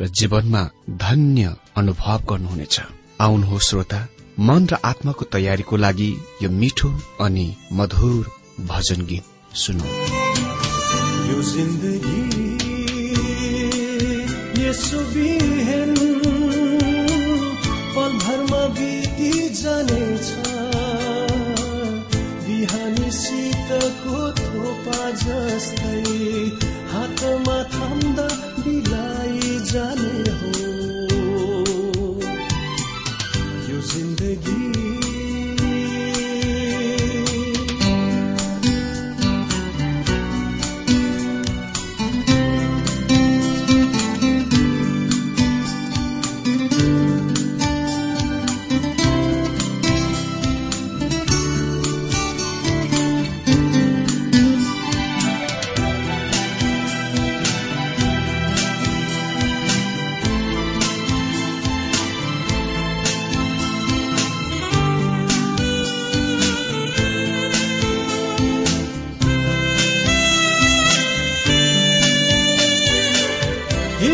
र 0.00 0.06
जीवनमा 0.06 0.70
धन्य 0.90 1.56
अनुभव 1.76 2.20
गर्नुहुनेछ। 2.30 2.80
आउनुहोस् 3.20 3.68
श्रोता 3.68 4.08
मन 4.40 4.66
र 4.66 4.74
आत्माको 4.84 5.24
तयारीको 5.24 5.76
लागि 5.76 6.10
यो 6.42 6.50
मिठो 6.50 6.90
अनि 7.20 7.56
मधुर 7.72 8.22
भजन 8.60 9.06
गीत 9.06 9.24
सुनौ। 9.54 9.86
यो 11.30 11.42
जिन्दगी 11.42 12.44
बिहेन 15.14 15.83
पलभरमा 15.83 15.83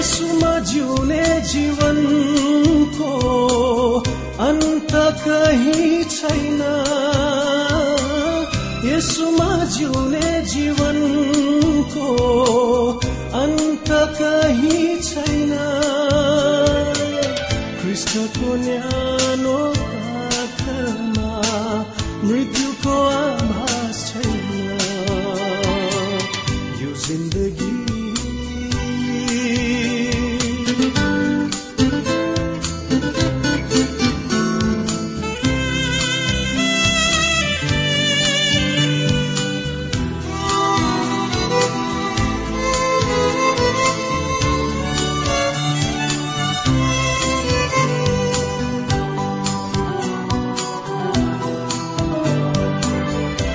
यसुमा 0.00 0.58
जिउने 0.58 1.40
जीवनको 1.40 3.10
अन्त 4.40 4.92
कहीँ 4.94 6.04
छैन। 6.04 6.60
यसुमा 8.84 9.64
जिउने 9.64 10.30
जीवनको 10.42 12.06
अन्त 13.34 13.90
कहीँ 13.90 14.96
छैन। 15.02 15.52
कृष्णको 17.82 18.54
न्यानो 18.56 19.09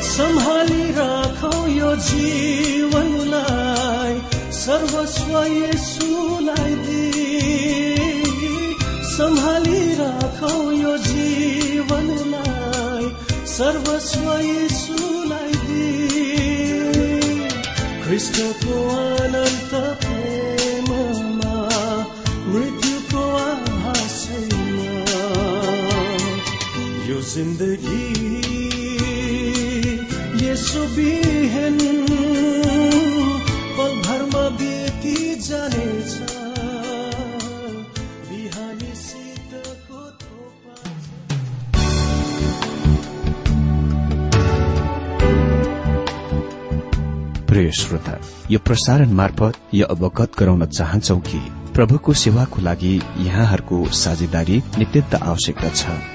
सम्हाली 0.01 0.91
राखौ 0.91 1.67
यो 1.67 1.95
जीवनलाई 1.95 4.21
सर्वस्व 4.51 5.43
यसुलाई 5.43 6.75
दिई। 6.75 8.75
सम्हाली 9.17 9.93
राखौ 9.93 10.71
यो 10.71 10.97
जीवनलाई 10.97 13.09
सर्वस्व 13.47 14.39
यसुलाई 14.39 15.53
दिई। 15.53 17.49
कृष्णको 18.05 18.95
अनन्त 18.95 19.73
प्रेममा 19.73 21.69
मृत्युको 22.47 23.37
आभास 23.37 24.25
छैन। 24.25 25.03
यो 27.09 27.21
जिन्दगी 27.21 28.44
यसो 30.55 30.81
बिहेन 30.95 31.77
पलभरमा 33.77 34.43
जानेछ 35.47 36.13
प्रिय 47.47 47.71
श्रोता 47.71 48.19
यो 48.51 48.59
प्रसारण 48.59 49.11
मार्फत 49.11 49.53
यो 49.73 49.85
अवगत 49.85 50.31
गराउन 50.39 50.65
चाहन्छौ 50.65 51.19
कि 51.19 51.39
प्रभुको 51.73 52.13
सेवाको 52.13 52.61
लागि 52.61 52.95
यहाँहरूको 53.17 53.85
साझेदारी 53.91 54.63
नित्यन्त 54.77 55.15
आवश्यकता 55.15 55.69
छ। 55.69 56.14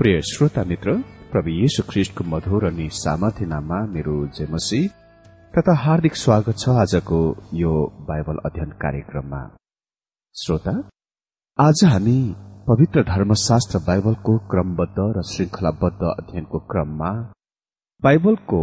प्रिय 0.00 0.20
श्रोता 0.26 0.62
मित्र 0.64 0.92
प्रभु 1.32 1.50
येशु 1.52 1.82
ख्रिष्टको 1.88 2.24
मधुर 2.24 2.64
अनि 2.66 2.88
सामर्थ्य 2.98 3.46
नाममा 3.46 3.78
मेरो 3.86 4.12
जयमसी 4.36 4.78
तथा 5.54 5.72
हार्दिक 5.78 6.14
स्वागत 6.16 6.58
छ 6.60 6.76
आजको 6.82 7.18
यो 7.54 7.72
बाइबल 8.08 8.38
अध्ययन 8.46 8.70
कार्यक्रममा। 8.84 9.40
श्रोता 10.34 10.72
आज 11.58 11.82
हामी 11.84 12.16
पवित्र 12.68 13.02
धर्मशास्त्र 13.08 13.78
बाइबलको 13.88 14.36
क्रमबद्ध 14.52 15.06
र 15.16 15.24
श्रृंखलाबद्ध 15.32 16.02
अध्ययनको 16.04 16.58
क्रममा 16.70 17.10
बाइबलको 18.02 18.60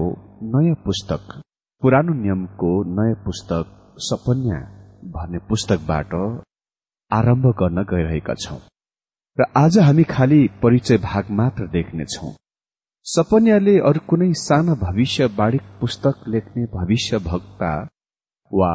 नयाँ 0.56 0.80
पुस्तक 0.86 1.36
पुरानो 1.84 2.16
नियमको 2.24 2.72
नयाँ 2.94 3.20
पुस्तक 3.26 3.76
सपन्या 4.08 4.60
भन्ने 5.14 5.44
पुस्तकबाट 5.52 6.18
आरम्भ 7.12 7.48
गर्न 7.62 7.86
गइरहेका 7.94 8.36
छौं। 8.46 8.60
र 9.38 9.46
आज 9.58 9.78
हामी 9.78 10.04
खालि 10.04 10.38
परिचय 10.64 10.98
भाग 10.98 11.26
मात्र 11.32 11.66
देख्नेछौ। 11.68 12.30
सपन्याले 13.06 13.76
अरू 13.80 14.00
कुनै 14.10 14.32
साना 14.34 14.74
भविष्यवाणी 14.76 15.58
पुस्तक 15.82 16.24
लेख्ने 16.28 16.64
भविष्य 16.74 17.18
भक्ता 17.26 17.70
वा 18.52 18.70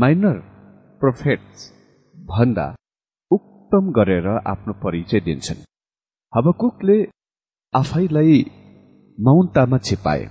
माइनर 0.00 0.36
प्रोफेट्स 1.00 1.62
भन्दा 2.16 2.66
उत्तम 3.30 3.90
गरेर 3.98 4.28
आफ्नो 4.46 4.72
परिचय 4.82 5.20
दिन्छन्। 5.20 5.64
हबकुकले 6.32 6.98
आफैलाई 7.74 8.36
मौनतामा 9.18 9.78
छिपाए। 9.78 10.28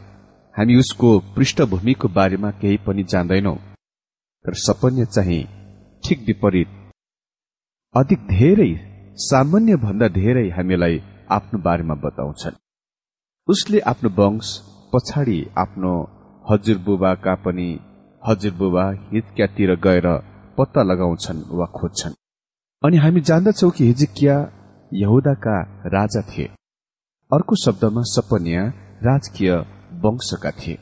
हामी 0.55 0.75
उसको 0.75 1.09
पृष्ठभूमिको 1.35 2.07
बारेमा 2.13 2.51
केही 2.61 2.77
पनि 2.85 3.03
जान्दैनौ 3.11 3.55
तर 4.45 4.53
सपन्य 4.67 5.05
चाहिँ 5.15 5.43
ठिक 6.03 6.23
विपरीत 6.27 6.79
अधिक 7.95 8.27
धेरै 8.29 8.71
सामान्य 9.17 9.75
भन्दा 9.75 10.07
धेरै 10.07 10.49
हामीलाई 10.49 11.01
आफ्नो 11.31 11.59
बारेमा 11.59 11.93
बताउँछन्। 11.93 12.55
उसले 13.47 13.79
आफ्नो 13.79 14.09
वंश 14.09 14.59
पछाडि 14.93 15.47
आफ्नो 15.57 15.91
हजुरबुबाका 16.51 17.35
पनि 17.35 17.79
हजुरबुबा 18.27 18.91
हिजक्यातिर 18.91 19.75
गएर 19.75 20.07
पत्ता 20.57 20.83
लगाउँछन् 20.83 21.43
वा 21.51 21.65
खोज्छन्। 21.65 22.13
अनि 22.85 22.97
हामी 22.97 23.21
जान्दछौ 23.21 23.69
कि 23.69 23.85
हिजिकिया 23.85 24.35
यहुदाका 24.93 25.61
राजा 25.87 26.21
थिए। 26.21 26.45
अर्को 27.33 27.55
शब्दमा 27.55 28.01
सपन्या 28.01 28.63
राजकीय 29.03 29.51
वंशका 29.91 30.51
थिए। 30.51 30.77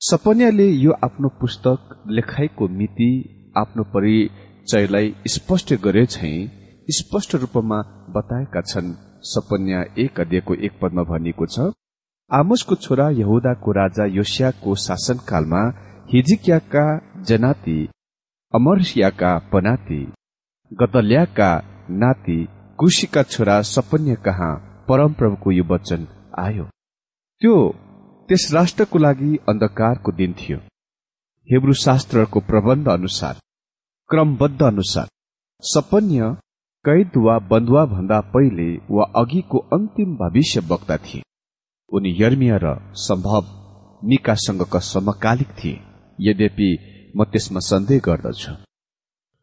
सपन्याले 0.00 0.68
यो 0.68 0.92
आफ्नो 0.92 1.28
पुस्तक 1.28 2.04
लेखाइको 2.08 2.68
मिति 2.68 3.10
आफ्नो 3.56 3.84
परिचयलाई 3.84 5.14
स्पष्ट 5.26 5.74
गरे 5.74 6.06
स्पष्ट 6.88 7.34
रूपमा 7.34 7.76
बताएका 8.10 8.60
छन्। 8.62 8.94
सपन्या 9.24 9.82
एक 9.98 10.20
अध्ययको 10.20 10.54
एक 10.66 10.72
पदमा 10.80 11.02
भनिएको 11.02 11.46
छ 11.46 11.72
आमोसको 12.30 12.74
छोरा 12.74 13.08
यहुदाको 13.10 13.72
राजा 13.72 14.04
योसियाको 14.14 14.74
शासनकालमा 14.84 15.60
हिजिकियाका 16.12 16.84
जनाती 17.22 17.78
अमरसियाका 18.54 19.32
पनाती 19.52 20.00
गदल्याका 20.72 21.50
नाति 22.02 22.38
कुशीका 22.78 23.22
छोरा 23.22 23.60
सपन्य 23.70 24.14
कहाँ 24.24 24.52
परमप्रभुको 24.88 25.50
यो 25.52 25.64
वचन 25.64 26.06
आयो। 26.38 26.64
त्यो 27.42 27.54
त्यस 28.28 28.50
राष्ट्रको 28.54 28.98
लागि 28.98 29.36
अन्धकारको 29.48 30.12
दिन 30.12 30.32
थियो। 30.32 30.58
हेब्रू 31.48 31.72
शास्त्रको 31.78 32.40
प्रबन्ध 32.40 32.88
अनुसार 32.88 33.34
क्रमबद्ध 34.10 34.62
अनुसार 34.62 35.08
सपन्य 35.64 36.36
कैद 36.84 37.16
वा 37.16 37.38
बन्धुवा 37.50 37.84
भन्दा 37.86 38.20
पहिले 38.34 38.64
वा 38.90 39.04
अघिको 39.16 39.58
अन्तिम 39.72 40.14
भविष्य 40.16 40.60
वक्ता 40.60 40.96
थिए। 40.96 41.22
उनी 41.92 42.10
यर्मिया 42.20 42.56
र 42.62 42.72
सम्भव 43.02 43.44
निकासँगका 44.02 44.78
समकालिक 44.78 45.50
थिए। 45.58 45.78
यद्यपि 46.20 46.70
म 47.16 47.24
त्यसमा 47.24 47.60
सन्देह 47.60 48.00
गर्दछु। 48.04 48.52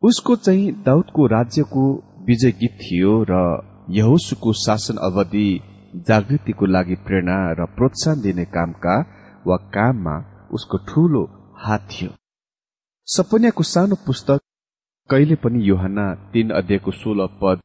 उसको 0.04 0.36
चाहिँ 0.36 0.72
दाउदको 0.84 1.28
राज्यको 1.28 1.84
विजय 2.28 2.52
गीत 2.52 2.78
थियो 2.82 3.14
र 3.30 3.40
यहोसुको 3.90 4.54
शासन 4.54 4.98
अवधि 5.02 5.48
जागृतिको 6.10 6.66
लागि 6.66 6.96
प्रेरणा 7.08 7.40
र 7.60 7.66
प्रोत्साहन 7.78 8.22
दिने 8.22 8.46
कामका 8.56 9.00
वा 9.48 9.58
काममा 9.76 10.18
उसको 10.54 10.78
ठूलो 10.88 11.24
हात 11.64 11.88
थियो। 11.92 12.12
सपन्याको 13.08 13.64
सानो 13.64 13.96
पुस्तक 14.08 14.40
कहिले 15.10 15.36
पनि 15.44 15.60
योहना 15.70 16.06
तीन 16.34 16.50
अध्यायको 16.60 16.92
सोह्र 16.92 17.28
पद 17.42 17.62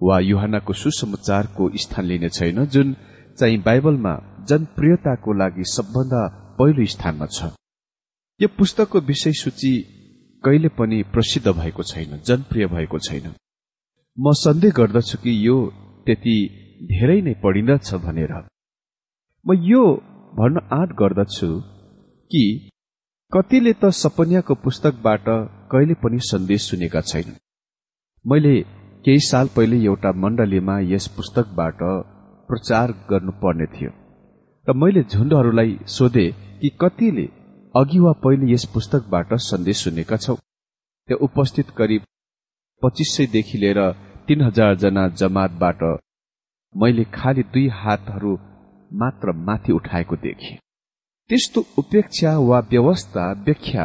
वा 0.00 0.18
युहानको 0.20 0.72
सुसमाचारको 0.72 1.70
स्थान 1.82 2.04
लिने 2.04 2.28
छैन 2.28 2.64
जुन 2.74 2.96
चाहिँ 3.38 3.58
बाइबलमा 3.62 4.12
जनप्रियताको 4.48 5.32
लागि 5.32 5.64
सबभन्दा 5.76 6.22
पहिलो 6.58 6.84
स्थानमा 6.94 7.26
छ। 7.26 7.52
यो 8.40 8.48
पुस्तकको 8.58 9.00
विषय 9.00 9.32
सूची 9.42 9.72
कहिले 10.44 10.68
पनि 10.78 11.02
प्रसिद्ध 11.12 11.48
भएको 11.48 11.82
छैन 11.82 12.20
जनप्रिय 12.26 12.66
भएको 12.66 12.98
छैन। 12.98 13.26
म 14.18 14.32
सन्देह 14.44 14.72
गर्दछु 14.76 15.18
कि 15.18 15.32
यो 15.46 15.56
त्यति 16.06 16.36
धेरै 16.92 17.20
नै 17.20 17.34
पढिँदछ 17.44 17.94
भनेर। 18.04 18.32
म 19.46 19.48
यो 19.64 19.82
भन्न 20.38 20.68
आँट 20.72 20.92
गर्दछु 20.92 21.48
कि 22.30 22.44
कतिले 23.36 23.72
त 23.72 23.88
सपन्याको 23.92 24.54
पुस्तकबाट 24.64 25.26
कहिले 25.72 25.94
पनि 26.02 26.18
सन्देश 26.28 26.68
सुनेका 26.70 27.00
छैन 27.10 27.34
मैले 28.24 28.52
केही 29.04 29.20
साल 29.26 29.48
पहिले 29.56 29.80
एउटा 29.84 30.12
मण्डलीमा 30.22 30.76
यस 30.92 31.08
पुस्तकबाट 31.16 31.82
प्रचार 32.48 32.94
गर्नुपर्ने 33.10 33.66
थियो 33.74 33.90
र 34.66 34.76
मैले 34.82 35.02
झुण्डहरूलाई 35.02 35.76
सोधे 35.96 36.26
कि 36.60 36.70
कतिले 36.80 37.26
अघि 37.74 37.98
वा 37.98 38.12
पहिले 38.24 38.52
यस 38.52 38.64
पुस्तकबाट 38.74 39.34
सन्देश 39.50 39.84
सुनेका 39.84 40.16
छौ। 40.16 40.34
त्यहाँ 40.34 41.24
उपस्थित 41.24 41.70
करिब 41.78 42.02
पच्चिस 42.82 43.16
सयदेखि 43.16 43.58
लिएर 43.58 43.80
तीन 44.28 44.42
हजार 44.42 44.74
जना 44.82 45.08
जमातबाट 45.20 45.82
मैले 46.74 47.04
खालि 47.14 47.42
दुई 47.54 47.68
हातहरू 47.80 48.38
मात्र 48.90 49.32
माथि 49.46 49.72
उठाएको 49.72 50.16
देखे। 50.24 50.65
त्यस्तो 51.30 51.60
उपेक्षा 51.78 52.32
वा 52.38 52.58
व्यवस्था 52.70 53.22
व्याख्या। 53.46 53.84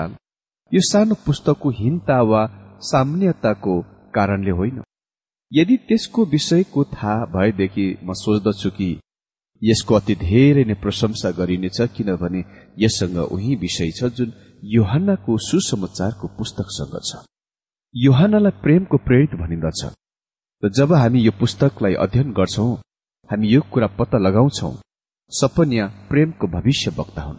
यो 0.71 0.81
सानो 0.81 1.15
पुस्तकको 1.25 1.69
हिन्ता 1.69 2.21
वा 2.21 2.41
सामान्यताको 2.89 3.73
कारणले 4.15 4.51
होइन। 4.51 4.81
यदि 5.51 5.77
त्यसको 5.87 6.25
विषयको 6.25 6.83
थाहा 6.93 7.25
भएदेखि 7.35 7.85
म 8.03 8.13
सोच्दछु 8.13 8.69
कि 8.69 8.89
यसको 9.61 9.95
अति 9.95 10.15
धेरै 10.15 10.63
नै 10.63 10.73
प्रशंसा 10.73 11.31
गरिनेछ 11.31 11.79
किनभने 11.95 12.41
यससँग 12.79 13.17
उही 13.17 13.55
विषय 13.55 13.91
छ 13.97 14.11
जुन 14.17 14.33
योहानको 14.75 15.37
सुसमाचारको 15.47 16.27
पुस्तकसँग 16.37 16.95
छ। 17.09 17.25
योहानलाई 17.95 18.59
प्रेमको 18.63 18.97
प्रेरित 19.07 19.33
भनिन्दछ। 19.41 19.81
र 20.63 20.69
जब 20.77 20.93
हामी 20.93 21.19
यो 21.21 21.31
पुस्तकलाई 21.39 21.93
अध्ययन 22.05 22.31
गर्छौं 22.33 22.69
हामी 23.29 23.47
यो 23.47 23.61
कुरा 23.73 23.87
पत्ता 23.97 24.17
लगाउँछौ 24.27 24.71
सपन्या 25.31 25.85
प्रेमको 26.09 26.47
भविष्य 26.47 26.91
वक्ता 26.97 27.21
हुन्। 27.21 27.37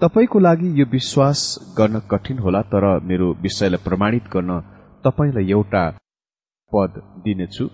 तपाईँको 0.00 0.38
लागि 0.38 0.68
यो 0.80 0.86
विश्वास 0.92 1.40
गर्न 1.78 1.98
कठिन 2.10 2.38
होला 2.38 2.62
तर 2.72 2.84
मेरो 3.08 3.28
विषयलाई 3.42 3.82
प्रमाणित 3.84 4.24
गर्न 4.34 4.50
तपाईँलाई 5.04 5.50
एउटा 5.50 5.84
पद 6.72 6.92
दिनेछु। 7.24 7.66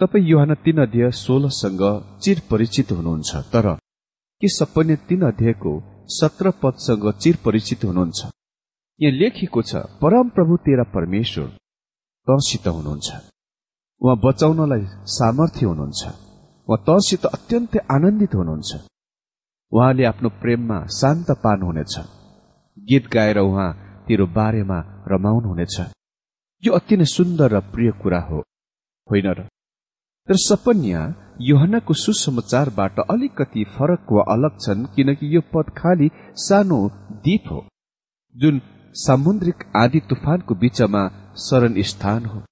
तपाईँ 0.00 0.24
युहान 0.24 0.54
तीन 0.64 0.78
अध्यय 0.82 1.10
सोह्रसँग 1.24 1.82
चिर 2.22 2.42
परिचित 2.50 2.92
हुनुहुन्छ 2.92 3.30
तर 3.52 3.66
के 4.42 4.48
सपन्य 4.48 4.96
तीन 5.08 5.22
अध्यायको 5.22 5.72
सत्र 6.18 6.50
पदसँग 6.62 7.10
चिर 7.22 7.36
परिचित 7.44 7.84
हुनुहुन्छ? 7.84 8.20
यहाँ 9.00 9.14
लेखिएको 9.18 9.62
छ 9.62 9.72
परम 10.02 10.28
प्रभु 10.36 10.56
तेरा 10.66 10.84
परमेश्वर 10.94 11.46
तसित 12.26 12.66
हुनुहुन्छ। 12.68 13.08
उहाँ 14.00 14.16
बचाउनलाई 14.24 14.84
सामर्थ्य 15.18 15.66
हुनुहुन्छ। 15.66 16.29
उहाँ 16.70 16.84
तसित 16.88 17.24
अत्यन्तै 17.26 17.78
आनन्दित 17.90 18.34
हुनुहुन्छ। 18.34 18.70
उहाँले 19.72 20.04
आफ्नो 20.04 20.28
प्रेममा 20.42 20.78
शान्त 20.86 21.30
पार्नुहुनेछ। 21.30 21.94
गीत 22.78 23.04
गाएर 23.14 23.38
उहाँ 23.38 23.70
तेरो 24.06 24.26
बारेमा 24.26 24.78
रमाउनुहुनेछ। 25.08 25.76
यो 26.62 26.72
अति 26.72 26.96
नै 26.96 27.04
सुन्दर 27.04 27.50
र 27.52 27.60
प्रिय 27.72 27.90
कुरा 28.02 28.20
हो। 28.20 28.38
होइन 29.10 29.26
र? 29.38 29.42
तर 30.28 30.36
सपन्या 30.38 31.02
योहनाको 31.40 31.94
सुसमाचारबाट 31.94 32.98
अलिकति 33.10 33.64
फरक 33.64 34.12
वा 34.12 34.22
अलग 34.34 34.58
छन् 34.60 34.86
किनकि 34.94 35.34
यो 35.36 35.40
पद 35.40 35.72
खालि 35.78 36.10
सानो 36.36 36.80
द्वीप 37.12 37.44
हो 37.50 37.60
जुन 38.36 38.60
सामुद्रिक 38.94 39.64
आदि 39.76 40.00
तुफानको 40.00 40.54
बीचमा 40.54 41.02
शरण 41.36 41.82
स्थान 41.82 42.24
हो। 42.26 42.42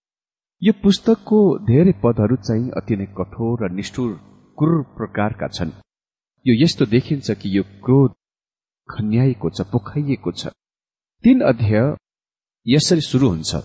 यो 0.63 0.73
पुस्तकको 0.83 1.39
धेरै 1.67 1.93
पदहरू 2.05 2.37
चाहिँ 2.37 2.71
अति 2.79 2.95
नै 2.97 3.05
कठोर 3.19 3.61
र 3.63 3.71
निष्ठुर 3.73 4.11
क्रूर 4.59 4.81
प्रकारका 4.97 5.49
छन्। 5.49 5.71
यो 6.47 6.55
यस्तो 6.63 6.87
देखिन्छ 6.95 7.31
कि 7.31 7.49
यो 7.57 7.63
क्रोध 7.85 8.17
खन्याइएको 8.89 9.51
छ 9.51 9.67
पोखाइएको 9.73 10.33
छ। 10.33 10.51
तीन 11.25 11.41
अध्याय 11.51 11.87
यसरी 12.67 13.01
शुरू 13.01 13.29
हुन्छ। 13.29 13.63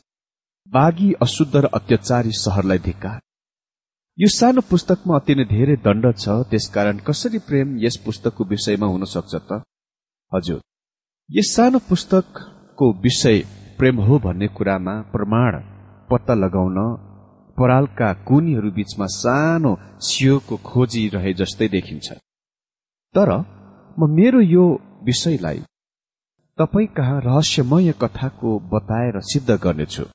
बाघी 0.68 1.10
अशुद्ध 1.22 1.56
र 1.56 1.66
अत्याचारी 1.74 2.32
सहरलाई 2.42 2.80
धिक्कार। 2.86 3.20
यो 4.18 4.30
सानो 4.30 4.62
पुस्तकमा 4.70 5.16
अति 5.16 5.36
नै 5.36 5.46
धेरै 5.50 5.82
दण्ड 5.82 6.06
छ 6.14 6.40
त्यसकारण 6.54 6.98
कसरी 7.10 7.40
प्रेम 7.50 7.76
यस 7.86 7.98
पुस्तकको 8.06 8.50
विषयमा 8.54 8.94
हुन 8.94 9.10
सक्छ 9.10 9.34
त? 9.34 9.62
हजुर 10.32 10.62
यस 11.30 11.56
सानो 11.56 11.80
पुस्तकको 11.90 12.94
विषय 13.02 13.46
प्रेम 13.78 14.08
हो 14.08 14.20
भन्ने 14.20 14.48
कुरामा 14.48 15.02
प्रमाण 15.14 15.73
पत्ता 16.10 16.34
लगाउन 16.34 16.78
परालका 17.58 18.10
कुनीहरू 18.28 18.70
बीचमा 18.72 19.06
सानो 19.16 19.72
सियोको 20.02 20.56
खोजी 20.70 21.08
रहे 21.16 21.34
जस्तै 21.34 21.68
देखिन्छ। 21.68 22.08
तर 23.16 23.30
म 23.98 24.10
मेरो 24.10 24.42
यो 24.42 24.66
विषयलाई 25.06 25.60
तपाईँ 26.58 26.88
कहाँ 26.98 27.20
रहस्यमय 27.22 27.92
कथाको 28.02 28.50
बताएर 28.74 29.20
सिद्ध 29.32 29.50
गर्नेछु। 29.64 30.06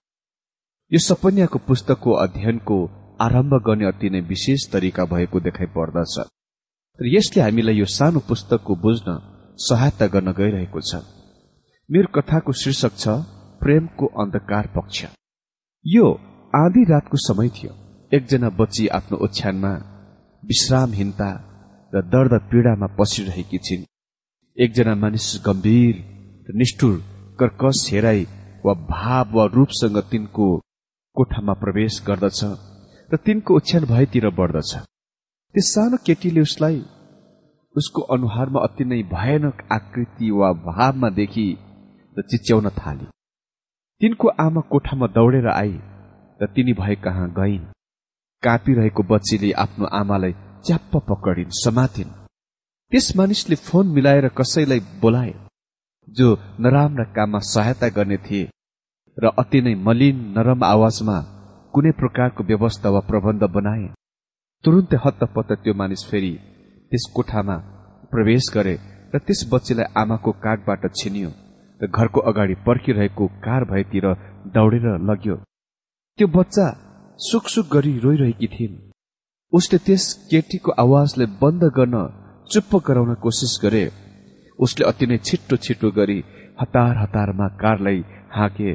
यो 0.92 0.99
सपन्याको 0.99 1.59
पुस्तकको 1.68 2.11
अध्ययनको 2.25 2.76
आरम्भ 3.21 3.54
गर्ने 3.66 3.87
अति 3.87 4.11
नै 4.11 4.21
विशेष 4.33 4.61
तरिका 4.73 5.04
भएको 5.04 5.40
देखाइ 5.40 5.66
पर्दछ। 5.76 6.14
र 6.99 7.04
यसले 7.07 7.42
हामीलाई 7.42 7.76
यो 7.78 7.87
सानो 7.87 8.21
पुस्तकको 8.28 8.75
बुझ्न 8.85 9.09
सहायता 9.59 10.07
गर्न 10.14 10.33
गइरहेको 10.33 10.80
छ। 10.80 11.02
मेरो 11.90 12.09
कथाको 12.14 12.52
शीर्षक 12.52 12.92
छ 12.97 13.09
प्रेमको 13.62 14.07
अन्धकार 14.23 14.66
पक्ष। 14.76 15.17
यो 15.95 16.07
आधी 16.52 16.83
रातको 16.85 17.16
समय 17.18 17.49
थियो। 17.49 17.73
एकजना 18.12 18.49
बच्ची 18.50 18.87
आफ्नो 18.88 19.16
ओछ्यानमा 19.25 19.71
विश्रामहीनता 20.42 21.30
र 21.92 22.02
दर्द 22.12 22.33
पीड़ामा 22.50 22.87
पसिरहेकी 22.99 23.59
छिन्। 23.59 23.85
एकजना 24.59 24.95
मानिस 24.95 25.28
गम्भीर 25.47 25.95
र 26.49 26.57
निष्ठुर 26.59 26.95
कर्कस 27.40 27.88
हेराई 27.92 28.26
वा 28.64 28.75
भाव 28.92 29.37
वा 29.37 29.45
रूपसँग 29.54 29.99
तिनको 30.11 30.49
कोठामा 31.16 31.54
प्रवेश 31.62 32.02
गर्दछ 32.07 32.40
र 33.11 33.16
तिनको 33.26 33.57
ओछ्यान 33.57 33.85
भएतिर 33.85 34.28
बढ्दछ। 34.38 34.73
त्यस 35.54 35.75
सानो 35.75 35.97
केटीले 36.07 36.40
उसलाई 36.40 36.83
उसको 37.76 38.00
अनुहारमा 38.14 38.61
अति 38.61 38.85
नै 38.85 39.02
भयानक 39.14 39.68
आकृति 39.73 40.30
वा 40.30 40.52
भावमा 40.66 41.09
देखि 41.21 41.47
र 42.16 42.23
चिच्याउन 42.23 42.68
थाली। 42.78 43.07
तिनको 44.00 44.28
आमा 44.40 44.60
कोठामा 44.70 45.06
दौडेर 45.14 45.46
आई 45.50 45.72
र 46.40 46.46
तिनी 46.54 46.72
भए 46.72 46.94
कहाँ 47.04 47.28
गइन्। 47.38 47.64
काँपिरहेको 48.42 49.02
बच्चीले 49.02 49.50
आफ्नो 49.62 49.86
आमालाई 50.00 50.32
च्याप्प 50.66 50.92
पकडिन् 51.08 51.56
समातिन्। 51.58 52.12
त्यस 52.92 53.06
मानिसले 53.16 53.56
फोन 53.66 53.86
मिलाएर 53.94 54.28
कसैलाई 54.38 54.80
बोलाए 55.02 55.34
जो 56.08 56.28
नराम्रा 56.60 57.04
काममा 57.16 57.38
सहायता 57.44 57.88
गर्ने 57.96 58.16
थिए 58.26 58.50
र 59.18 59.32
अति 59.38 59.60
नै 59.62 59.74
मलिन 59.86 60.22
नरम 60.36 60.62
आवाजमा 60.64 61.18
कुनै 61.74 61.92
प्रकारको 61.98 62.44
व्यवस्था 62.44 62.88
वा 62.90 63.00
प्रबन्ध 63.10 63.42
बनाए। 63.56 63.88
तुरुन्तै 64.64 65.02
हत्तपत्त 65.04 65.50
त्यो 65.64 65.74
मानिस 65.74 66.06
फेरि 66.10 66.32
त्यस 66.90 67.10
कोठामा 67.16 67.56
प्रवेश 68.12 68.50
गरे 68.54 68.78
र 69.14 69.18
त्यस 69.26 69.40
बच्चीलाई 69.52 69.92
आमाको 70.02 70.30
कागबाट 70.44 70.82
छिनियो। 70.94 71.30
र 71.80 71.87
घरको 71.87 72.20
अगाडि 72.30 72.54
पर्खिरहेको 72.66 73.26
कार 73.44 73.64
भएतिर 73.70 74.06
दौडेर 74.54 74.87
लग्यो। 75.11 75.37
त्यो 76.18 76.26
बच्चा 76.37 76.66
सुकसुक 77.18 77.66
गरी 77.73 77.92
रोइरहेकी 77.99 78.49
थिइन्। 78.54 78.76
उसले 79.52 79.78
त्यस 79.87 80.04
केटीको 80.30 80.70
आवाजले 80.82 81.26
बन्द 81.42 81.62
गर्न 81.76 81.97
चुप्प 82.50 82.73
गराउन 82.87 83.14
कोसिस 83.23 83.54
गरे। 83.62 83.85
उसले 84.58 84.88
अति 84.88 85.06
नै 85.06 85.18
छिट्टो 85.26 85.56
छिट्टो 85.64 85.90
गरी 85.99 86.18
हतार 86.61 86.94
हतारमा 86.99 87.49
कारलाई 87.62 88.00
हाँके 88.37 88.70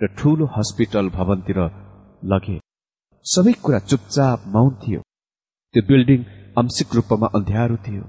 र 0.00 0.06
ठूलो 0.18 0.46
हस्पिटल 0.56 1.08
भवनतिर 1.16 1.58
लगे। 2.32 2.56
सबै 3.26 3.52
कुरा 3.64 3.78
चुपचाप 3.90 4.44
मौन 4.54 4.70
थियो। 4.82 5.00
त्यो 5.74 5.82
बिल्डिङ 5.88 6.20
आंशिक 6.58 6.94
रूपमा 6.94 7.26
अन्ध्यारो 7.36 7.76
थियो 7.86 8.04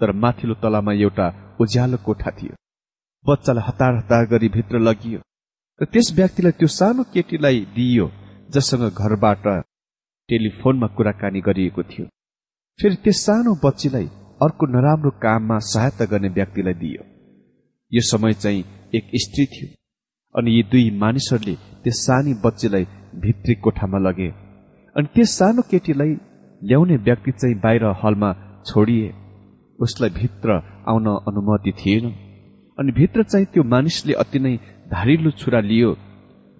तर 0.00 0.12
माथिल्लो 0.22 0.54
तलामा 0.62 0.92
एउटा 1.06 1.26
उज्यालो 1.60 1.98
कोठा 2.06 2.30
थियो। 2.38 2.54
बच्चालाई 3.28 3.64
हतार 3.68 3.96
हतार 3.96 4.26
गरी 4.26 4.48
भित्र 4.56 4.78
लगियो 4.78 5.20
र 5.80 5.84
त्यस 5.92 6.12
व्यक्तिलाई 6.16 6.52
त्यो 6.58 6.68
सानो 6.74 7.02
केटीलाई 7.14 7.58
दिइयो 7.76 8.06
जससँग 8.50 8.84
घरबाट 8.94 9.46
टेलिफोनमा 10.28 10.86
कुराकानी 10.96 11.40
गरिएको 11.40 11.82
थियो। 11.82 12.06
फेरि 12.78 12.96
त्यस 13.04 13.18
सानो 13.26 13.54
बच्चीलाई 13.64 14.06
अर्को 14.42 14.66
नराम्रो 14.66 15.10
काममा 15.22 15.58
सहायता 15.72 16.04
गर्ने 16.04 16.28
व्यक्तिलाई 16.28 16.74
दियो 16.74 17.02
यो 17.92 18.02
समय 18.02 18.34
चाहिँ 18.34 18.64
एक 18.94 19.10
स्त्री 19.22 19.46
थियो 19.46 19.68
अनि 20.34 20.56
यी 20.56 20.62
दुई 20.72 20.90
मानिसहरूले 20.98 21.54
त्यस 21.82 22.00
सानी 22.06 22.34
बच्चीलाई 22.44 22.84
भित्री 23.24 23.54
कोठामा 23.64 23.98
लगे 23.98 24.28
अनि 24.96 25.12
त्यस 25.14 25.38
सानो 25.38 25.62
केटीलाई 25.70 26.12
ल्याउने 26.62 26.96
व्यक्ति 27.06 27.32
चाहिँ 27.32 27.56
बाहिर 27.60 27.84
हलमा 28.02 28.30
छोडिए। 28.66 29.08
उसलाई 29.78 30.10
भित्र 30.10 30.48
आउन 30.88 31.06
अनुमति 31.28 31.72
थिएन। 31.72 32.04
अनि 32.78 32.92
भित्र 32.92 33.22
चाहिँ 33.22 33.46
त्यो 33.46 33.62
मानिसले 33.64 34.12
अति 34.14 34.38
नै 34.38 34.56
धारिलो 34.90 35.30
छुरा 35.32 35.60
लियो 35.62 35.90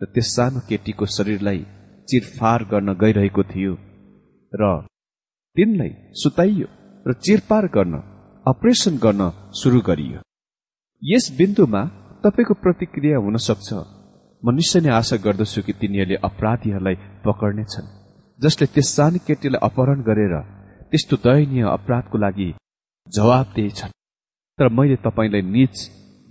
र 0.01 0.07
त्यस 0.07 0.29
सानो 0.37 0.61
केटीको 0.69 1.07
शरीरलाई 1.09 1.61
चिरफार 2.09 2.65
गर्न 2.65 2.93
गइरहेको 2.95 3.43
थियो 3.45 3.73
र 4.53 4.71
तिनलाई 5.57 5.93
सुताइयो 6.15 6.69
र 7.07 7.13
चिरपार 7.19 7.67
गर्न 7.69 7.95
अपरेसन 8.47 8.97
गर्न 8.97 9.23
सुरु 9.53 9.81
गरियो। 9.81 10.21
यस 11.03 11.25
बिन्दुमा 11.39 11.83
तपाईँको 12.25 12.55
प्रतिक्रिया 12.63 13.19
हुन 13.19 13.37
सक्छ 13.41 13.69
म 14.43 14.55
निश्चय 14.55 14.81
नै 14.81 14.91
आशा 14.93 15.17
गर्दछु 15.19 15.63
कि 15.63 15.73
तिनीहरूले 15.75 16.23
अपराधीहरूलाई 16.23 16.97
पकड्नेछन् 17.25 17.93
जसले 18.39 18.67
त्यस 18.69 18.89
सानो 18.97 19.25
केटीलाई 19.27 19.65
अपहरण 19.69 20.01
गरेर 20.03 20.35
त्यस्तो 20.91 21.17
दयनीय 21.25 21.69
अपराधको 21.69 22.17
लागि 22.19 22.49
जवाब 23.07 23.47
दिएछन् 23.57 23.97
तर 24.59 24.69
मैले 24.73 24.97
तपाईँलाई 25.05 25.43
निज 25.51 25.77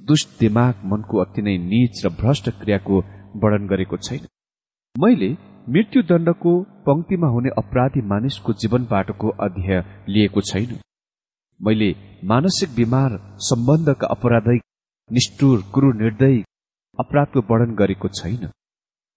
दुष्ट 0.06 0.40
दिमाग 0.40 0.82
मनको 0.86 1.18
अति 1.18 1.42
नै 1.42 1.58
निज 1.58 2.06
र 2.06 2.10
भ्रष्ट 2.20 2.50
क्रियाको 2.60 2.98
वर्णन 3.44 3.68
गरेको 3.68 3.98
छैन। 3.98 4.28
मैले 4.96 5.30
मृत्युदण्डको 5.70 6.52
पंक्तिमा 6.86 7.28
हुने 7.28 7.50
अपराधी 7.58 8.02
मानिसको 8.02 8.54
जीवनबाटको 8.54 9.30
अध्यय 9.40 9.84
लिएको 10.08 10.42
छैन। 10.42 10.78
मैले 11.60 11.90
मानसिक 12.24 12.76
बिमार 12.76 13.18
सम्बन्धका 13.42 14.08
अपराधिक 14.08 14.62
निष्ठुर 15.10 15.64
कुरु 15.74 15.92
निर्दय 15.94 16.38
अपराधको 17.00 17.42
वर्णन 17.50 17.76
गरेको 17.76 18.08
छैन। 18.14 18.48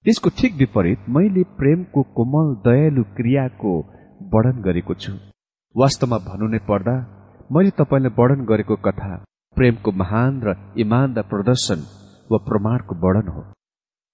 त्यसको 0.05 0.31
ठिक 0.39 0.55
विपरीत 0.55 1.09
मैले 1.09 1.43
प्रेमको 1.59 2.03
कोमल 2.17 2.55
दयालु 2.65 3.03
क्रियाको 3.17 3.79
वर्णन 4.35 4.63
गरेको 4.63 4.95
छु। 4.95 5.13
वास्तवमा 5.75 6.19
भन्नु 6.27 6.49
नै 6.49 6.67
पर्दा 6.69 6.95
मैले 7.53 7.71
तपाईँलाई 7.79 8.15
वर्णन 8.19 8.45
गरेको 8.45 8.77
कथा 8.85 9.17
प्रेमको 9.57 9.93
महान 9.93 10.41
र 10.47 10.55
इमान्दार 10.79 11.25
प्रदर्शन 11.31 11.81
वा 12.31 12.39
प्रमाणको 12.49 12.95
वर्णन 13.05 13.29
हो। 13.29 13.43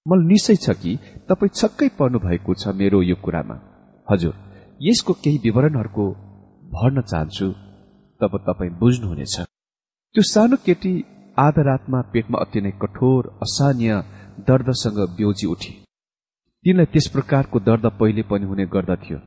मलाई 0.06 0.26
निश्चय 0.26 0.56
छ 0.56 0.76
कि 0.82 0.92
तपाईँ 1.28 1.54
छक्कै 1.54 1.88
पर्नु 1.98 2.18
भएको 2.18 2.54
छ 2.54 2.74
मेरो 2.80 3.02
यो 3.02 3.16
कुरामा। 3.24 3.56
हजुर 4.08 4.34
यसको 4.80 5.12
केही 5.24 5.38
विवरणहरूको 5.44 6.04
भर्न 6.74 7.00
चाहन्छु 7.10 7.48
तब 8.20 8.32
तपाईँ 8.48 8.76
बुझ्नुहुनेछ। 8.80 9.36
त्यो 10.14 10.22
सानो 10.32 10.56
केटी 10.66 10.92
आधा 11.36 11.62
रातमा 11.68 12.00
पेटमा 12.12 12.38
अति 12.44 12.60
नै 12.60 12.72
कठोर 12.82 13.22
असान्य 13.44 14.02
दर्दसँग 14.48 14.98
ब्योजी 15.16 15.46
उठी। 15.46 15.72
तिनलाई 16.64 16.86
त्यस 16.92 17.06
प्रकारको 17.14 17.60
दर्द 17.68 17.86
पहिले 18.00 18.22
पनि 18.30 18.46
हुने 18.46 18.66
गर्दथ्यो। 18.74 19.18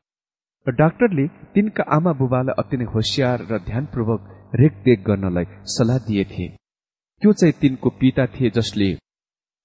र 0.66 0.72
डाक्टरले 0.74 1.26
तिनका 1.54 1.84
आमा 1.96 2.12
बुबालाई 2.20 2.58
अति 2.58 2.76
नै 2.76 2.86
होसियार 2.94 3.46
र 3.50 3.58
ध्यानपूर्वक 3.68 4.22
रेखदेख 4.54 5.00
गर्नलाई 5.06 5.44
सल्लाह 5.68 5.98
दिए 6.06 6.24
थिए 6.24 6.48
त्यो 7.22 7.32
चाहिँ 7.32 7.54
तिनको 7.60 7.90
पिता 8.00 8.26
थिए 8.26 8.50
जसले 8.50 8.88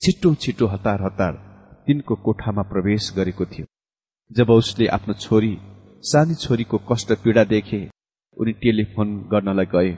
छिटो 0.02 0.34
छिटो 0.36 0.68
हतार 0.68 1.02
हतार 1.02 1.34
तिनको 1.88 2.16
कोठामा 2.26 2.62
प्रवेश 2.72 3.12
गरेको 3.18 3.46
थियो। 3.46 3.66
जब 4.32 4.50
उसले 4.52 4.88
आफ्नो 4.88 5.14
छोरी 5.16 5.54
सानी 6.04 6.36
छोरीको 6.36 6.78
कष्ट 6.92 7.12
पीड़ा 7.24 7.44
देखे 7.46 7.80
उनी 8.38 8.52
टेलिफोन 8.62 9.18
गर्नलाई 9.32 9.66
गए 9.74 9.92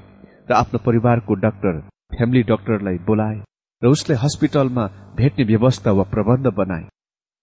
र 0.49 0.53
आफ्नो 0.53 0.79
परिवारको 0.85 1.33
डाक्टर 1.45 1.79
फ्यामिली 2.15 2.43
डाक्टरलाई 2.51 2.97
बोलाए 3.07 3.37
र 3.81 3.87
उसलाई 3.87 4.17
हस्पिटलमा 4.23 4.85
भेट्ने 5.17 5.45
व्यवस्था 5.45 5.91
वा 5.91 6.03
प्रबन्ध 6.13 6.47
बनाए। 6.57 6.83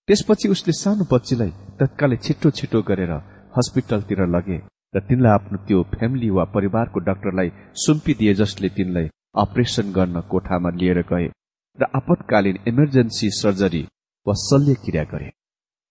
त्यसपछि 0.09 0.49
उसले 0.49 0.73
सानो 0.73 1.05
बच्चीलाई 1.13 1.51
तत्कालै 1.81 2.17
छिटो 2.17 2.51
छिटो 2.59 2.83
गरेर 2.83 3.13
हस्पिटलतिर 3.57 4.21
लगे। 4.37 4.59
र 4.95 5.01
तिनलाई 5.01 5.33
आफ्नो 5.33 5.59
त्यो 5.67 5.83
फ्यामिली 5.93 6.31
वा 6.31 6.45
परिवारको 6.55 7.01
डाक्टरलाई 7.09 7.51
सुम्पिदिए 7.85 8.35
जसले 8.41 8.69
तिनलाई 8.77 9.07
अपरेसन 9.43 9.93
गर्न 9.93 10.21
कोठामा 10.33 10.71
लिएर 10.81 11.01
गए 11.13 11.29
र 11.79 11.89
आपतकालीन 11.95 12.59
इमर्जेन्सी 12.69 13.31
सर्जरी 13.37 13.83
वा 14.27 14.35
शल्य 14.41 14.75
क्रिया 14.85 15.05
गरे। 15.13 15.31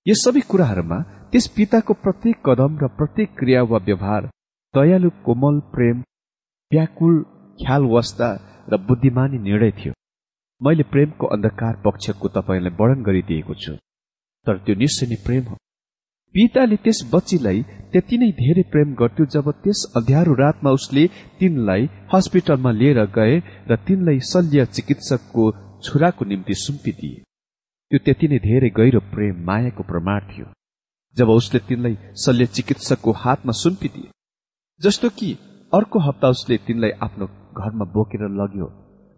यस 0.06 0.22
सबै 0.26 0.42
कुराहरूमा 0.52 1.00
त्यस 1.32 1.48
पिताको 1.56 1.94
प्रत्येक 2.04 2.38
कदम 2.46 2.78
र 2.84 2.88
प्रत्येक 3.00 3.30
क्रिया 3.40 3.64
वा 3.72 3.80
व्यवहार 3.88 4.30
दयालु 4.74 5.10
कोमल 5.26 5.60
प्रेम 5.74 6.04
व्याकुल 6.72 7.16
ख्यालवस्था 7.60 8.30
र 8.72 8.78
बुद्धिमानी 8.88 9.38
निर्णय 9.48 9.72
थियो। 9.80 9.94
मैले 10.62 10.84
प्रेमको 10.94 11.28
अन्धकार 11.36 11.82
पक्षको 11.86 12.28
तपाईँलाई 12.38 12.78
वर्णन 12.80 13.04
गरिदिएको 13.04 13.54
छु। 13.54 13.74
तर 14.48 14.58
त्यो 14.66 14.76
निश्चय 14.76 15.08
नै 15.08 15.18
प्रेम 15.26 15.44
हो। 15.50 15.61
पिताले 16.36 16.76
त्यस 16.84 17.00
बच्चीलाई 17.14 17.62
त्यति 17.92 18.18
नै 18.18 18.28
धेरै 18.34 18.64
प्रेम 18.72 18.94
गर्थ्यो 19.00 19.26
जब 19.34 19.48
त्यस 19.64 19.80
अध्यारो 19.98 20.34
रातमा 20.34 20.72
उसले 20.72 21.04
तिनलाई 21.40 21.88
हस्पिटलमा 22.14 22.72
लिएर 22.72 23.00
गए 23.18 23.36
र 23.70 23.76
तिनलाई 23.88 24.20
शल्य 24.30 24.66
चिकित्सकको 24.76 25.44
छुराको 25.84 26.26
निम्ति 26.26 26.56
सुम्पिदिए। 26.58 27.22
त्यो 27.92 28.00
त्यति 28.06 28.28
नै 28.28 28.40
धेरै 28.40 28.70
गहिरो 28.78 29.00
प्रेम 29.12 29.44
मायाको 29.48 29.84
प्रमाण 29.84 30.20
थियो 30.30 30.48
जब 31.16 31.30
उसले 31.32 31.60
तिनलाई 31.70 31.96
शल्य 32.24 32.46
चिकित्सकको 32.56 33.12
हातमा 33.24 33.54
सुम्पिदिए। 33.62 34.12
जस्तो 34.82 35.10
कि 35.18 35.30
अर्को 35.74 36.00
हप्ता 36.00 36.30
उसले 36.36 36.58
तिनलाई 36.68 36.92
आफ्नो 37.06 37.26
घरमा 37.60 37.86
बोकेर 37.96 38.24
लग्यो 38.40 38.68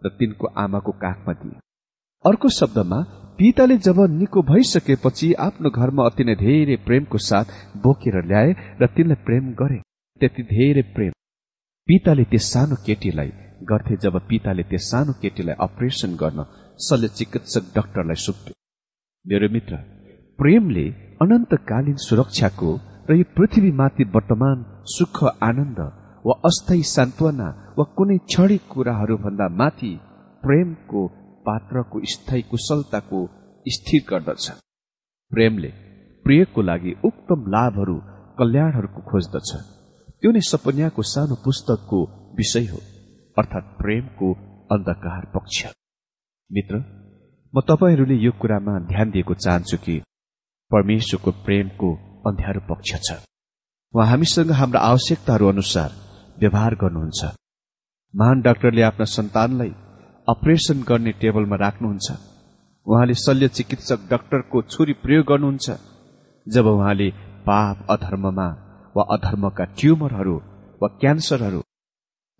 र 0.02 0.10
तिनको 0.18 0.46
आमाको 0.58 0.92
काखमा 1.04 1.32
दिए। 1.34 1.60
अर्को 2.24 2.48
शब्दमा 2.58 2.98
पिताले 3.38 3.76
जब 3.78 3.96
निको 4.10 4.42
भइसकेपछि 4.44 5.32
आफ्नो 5.40 5.70
घरमा 5.72 6.04
अति 6.06 6.24
नै 6.24 6.34
धेरै 6.36 6.74
प्रेमको 6.82 7.18
साथ 7.20 7.46
बोकेर 7.82 8.16
ल्याए 8.24 8.50
र 8.80 8.86
तिनलाई 8.94 9.18
प्रेम 9.26 9.48
गरे 9.60 9.78
त्यति 10.20 10.42
धेरै 10.50 10.84
प्रेम। 10.94 11.12
पिताले 11.88 12.24
त्यस 12.32 12.50
सानो 12.52 12.76
केटीलाई 12.86 13.32
गर्थे 13.62 13.96
जब 14.04 14.18
पिताले 14.28 14.62
त्यस 14.70 14.90
सानो 14.90 15.12
केटीलाई 15.22 15.56
अपरेसन 15.66 16.14
गर्न 16.22 16.44
शल्य 16.80 17.08
चिकित्सक 17.16 17.74
डाक्टरलाई 17.74 18.22
सुप्यो 18.26 18.54
मेरो 19.24 19.48
मित्र 19.56 19.80
प्रेमले 20.38 20.86
अनन्तकालीन 21.22 21.98
सुरक्षाको 22.06 22.70
र 23.10 23.18
यो 23.18 23.26
पृथ्वीमाथि 23.34 24.08
वर्तमान 24.14 24.64
सुख 24.90 25.22
आनन्द 25.42 25.80
वा 26.24 26.38
अस्थायी 26.44 26.86
सान्त्वना 26.92 27.50
वा 27.78 27.90
कुनै 27.96 28.18
क्षणिक 28.24 28.72
कुराहरूभन्दा 28.72 29.52
माथि 29.60 29.92
प्रेमको 30.42 31.02
पात्रको 31.46 32.00
स्थायी 32.12 32.42
कुशलताको 32.50 33.20
स्थिर 33.66 34.02
गर्दछ। 34.10 34.44
प्रेमले 35.32 35.70
प्रियको 36.26 36.62
लागि 36.62 36.92
उक्तम 37.04 37.40
लाभहरू 37.54 37.96
कल्याणहरूको 38.38 39.00
खोज्दछ। 39.10 39.50
त्यो 40.20 40.30
नै 40.32 40.40
सपन्याको 40.50 41.02
सानो 41.12 41.34
पुस्तकको 41.44 41.98
विषय 42.38 42.66
हो 42.72 42.80
अर्थात् 43.36 43.72
प्रेमको 43.78 44.28
अन्धकार 44.74 45.24
पक्ष। 45.34 45.58
मित्र 46.50 46.74
म 47.54 47.60
तपाईँहरूले 47.68 48.16
यो 48.24 48.32
कुरामा 48.40 48.74
ध्यान 48.90 49.10
दिएको 49.10 49.34
चाहन्छु 49.34 49.76
कि 49.84 49.94
परमेश्वरको 50.70 51.30
प्रेमको 51.44 51.88
अन्ध्यारो 52.26 52.60
पक्ष 52.70 52.90
छ। 53.06 53.20
उहाँ 53.94 54.06
हामीसँग 54.10 54.50
हाम्रा 54.50 54.80
आवश्यकताहरू 54.80 55.48
अनुसार 55.48 55.90
व्यवहार 56.40 56.74
गर्नुहुन्छ। 56.74 57.20
महान 58.14 58.40
डाक्टरले 58.40 58.82
आफ्ना 58.82 59.04
सन्तानलाई 59.12 59.72
अपरेसन 60.28 60.78
गर्ने 60.88 61.12
टेबलमा 61.12 61.56
राख्नुहुन्छ। 61.56 62.08
उहाँले 62.86 63.14
शल्य 63.14 63.48
चिकित्सक 63.48 64.00
डाक्टरको 64.10 64.62
छुरी 64.62 64.92
प्रयोग 65.02 65.24
गर्नुहुन्छ। 65.26 65.66
जब 66.46 66.66
उहाँले 66.66 67.08
पाप 67.46 67.86
अधर्ममा 67.90 68.48
वा 68.96 69.02
अधर्मका 69.14 69.64
ट्युमरहरू 69.76 70.36
वा 70.80 70.88
क्यान्सरहरू 71.00 71.60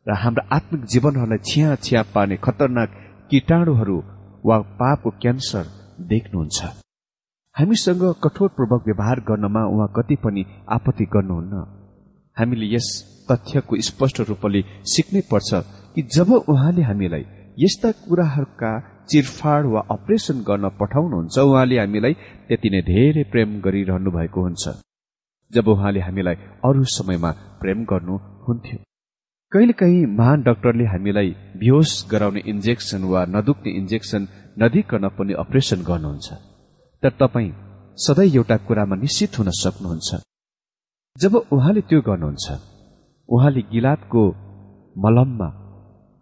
र 0.07 0.17
हाम्रा 0.23 0.49
आत्मिक 0.57 0.85
जीवनहरूलाई 0.85 1.45
छिया 1.49 1.75
छिया 1.85 2.03
पार्ने 2.15 2.37
खतरनाक 2.37 2.91
कीटाणुहरू 3.31 3.99
वा 4.47 4.57
पापको 4.81 5.11
क्यान्सर 5.23 5.65
देख्नुहुन्छ। 6.09 6.59
हामीसँग 7.57 8.03
कठोरपूर्वक 8.25 8.83
व्यवहार 8.87 9.21
गर्नमा 9.29 9.63
उहाँ 9.75 9.93
कति 9.97 10.17
पनि 10.25 10.43
आपत्ति 10.77 11.05
गर्नुहुन्न। 11.05 11.55
हामीले 12.37 12.67
यस 12.75 12.89
तथ्यको 13.29 13.81
स्पष्ट 13.89 14.21
रूपले 14.29 14.61
सिक्नै 14.93 15.23
पर्छ 15.31 15.51
कि 15.95 16.03
जब 16.17 16.33
उहाँले 16.49 16.83
हामीलाई 16.83 17.25
यस्ता 17.59 17.91
कुराहरूका 18.05 18.71
चिरफाड 19.11 19.67
वा 19.73 19.81
अपरेसन 19.95 20.39
गर्न 20.49 20.69
पठाउनुहुन्छ 20.81 21.37
उहाँले 21.39 21.77
हामीलाई 21.79 22.15
त्यति 22.49 22.69
नै 22.75 22.81
धेरै 22.91 23.23
प्रेम 23.33 23.51
गरिरहनु 23.65 24.11
भएको 24.17 24.41
हुन्छ। 24.47 24.65
जब 25.51 25.69
उहाँले 25.75 26.01
हामीलाई 26.07 26.37
अरू 26.69 26.83
समयमा 26.97 27.31
प्रेम 27.63 27.85
गर्नुहुन्थ्यो 27.91 28.79
कहिलेकाहीँ 29.53 30.07
महान 30.19 30.43
डाक्टरले 30.43 30.85
हामीलाई 30.95 31.31
बेहोस 31.61 31.91
गराउने 32.13 32.41
इन्जेक्सन 32.53 33.03
वा 33.13 33.21
नदुख्ने 33.35 33.71
इन्जेक्सन 33.81 34.23
नदिकन 34.63 35.05
पनि 35.19 35.33
अपरेसन 35.43 35.81
गर्नुहुन्छ। 35.91 36.29
तर 37.03 37.13
तपाईँ 37.23 37.53
सधैँ 38.05 38.31
एउटा 38.35 38.57
कुरामा 38.67 38.97
निश्चित 39.05 39.39
हुन 39.39 39.49
सक्नुहुन्छ। 39.63 40.11
जब 41.17 41.35
उहाँले 41.55 41.81
त्यो 41.89 42.01
गर्नुहुन्छ 42.09 42.47
उहाँले 43.29 43.63
गिलातको 43.73 44.23
मलममा 45.05 45.49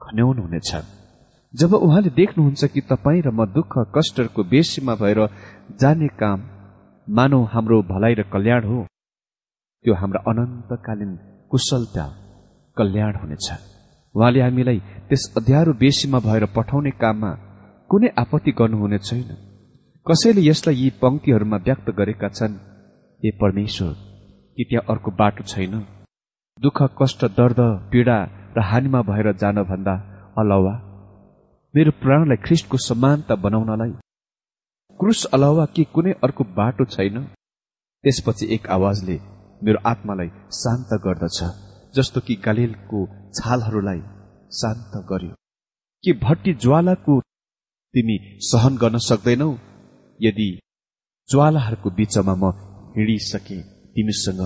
खन्याउनुहुनेछ। 0.00 0.72
जब 1.54 1.74
उहाँले 1.74 2.10
देख्नुहुन्छ 2.16 2.64
कि 2.64 2.80
तपाईँ 2.90 3.22
र 3.22 3.30
म 3.30 3.44
दुःख 3.46 3.72
कष्टको 3.94 4.42
बेसीमा 4.44 4.94
भएर 4.96 5.18
जाने 5.80 6.08
काम 6.20 6.40
मानव 7.06 7.42
हाम्रो 7.52 7.80
भलाइ 7.92 8.14
र 8.14 8.22
कल्याण 8.32 8.64
हो 8.64 8.78
त्यो 9.84 9.94
हाम्रो 9.94 10.20
अनन्तकालीन 10.30 11.12
कुशलता 11.50 12.04
कल्याण 12.76 13.16
हुनेछ। 13.22 13.48
उहाँले 14.14 14.40
हामीलाई 14.40 14.78
त्यस 15.08 15.22
अध्यारो 15.38 15.72
बेसीमा 15.76 16.18
भएर 16.26 16.44
पठाउने 16.56 16.90
काममा 17.02 17.30
कुनै 17.90 18.08
आपत्ति 18.22 18.52
गर्नुहुने 18.58 18.98
छैन। 18.98 19.28
कसैले 20.06 20.40
यसलाई 20.48 20.74
यी 20.74 20.88
पंक्तिहरूमा 21.02 21.56
व्यक्त 21.66 21.90
गरेका 21.98 22.28
छन् 22.28 22.54
ए 23.22 23.30
परमेश्वर 23.40 23.92
कि 24.56 24.64
त्यहाँ 24.68 24.84
अर्को 24.88 25.10
बाटो 25.20 25.44
छैन। 25.44 25.74
दुःख 26.58 26.78
कष्ट 27.00 27.20
दर्द 27.36 27.60
पीड़ा 27.92 28.18
र 28.56 28.64
हानिमा 28.70 29.00
भएर 29.10 29.32
जानभन्दा 29.42 29.94
अलावा 30.40 30.74
मेरो 31.74 31.90
प्राणलाई 31.90 32.36
ख्रिस्टको 32.36 32.76
समानता 32.76 33.34
बनाउनलाई। 33.34 33.92
क्रुस 35.00 35.24
अलावा 35.34 35.64
के 35.66 35.84
कुनै 35.84 36.12
अर्को 36.24 36.44
बाटो 36.56 36.84
छैन? 36.84 37.14
त्यसपछि 38.04 38.46
एक 38.54 38.66
आवाजले 38.66 39.16
मेरो 39.64 39.78
आत्मालाई 39.90 40.28
शान्त 40.52 40.90
गर्दछ 41.04 41.38
जस्तो 41.96 42.20
कि 42.26 42.34
गालिलको 42.44 43.00
छालहरूलाई 43.36 44.00
शान्त 44.58 44.92
गर्यो। 45.10 45.32
के 46.04 46.12
भट्टी 46.24 46.54
ज्वालाको 46.64 47.14
तिमी 47.94 48.16
सहन 48.50 48.76
गर्न 48.76 48.98
सक्दैनौ? 49.08 49.50
यदि 50.20 50.50
ज्वालाहरूको 51.28 51.90
बीचमा 51.90 52.34
म 52.34 52.52
हिँडिसके 52.96 53.58
तिमीसँग 53.94 54.42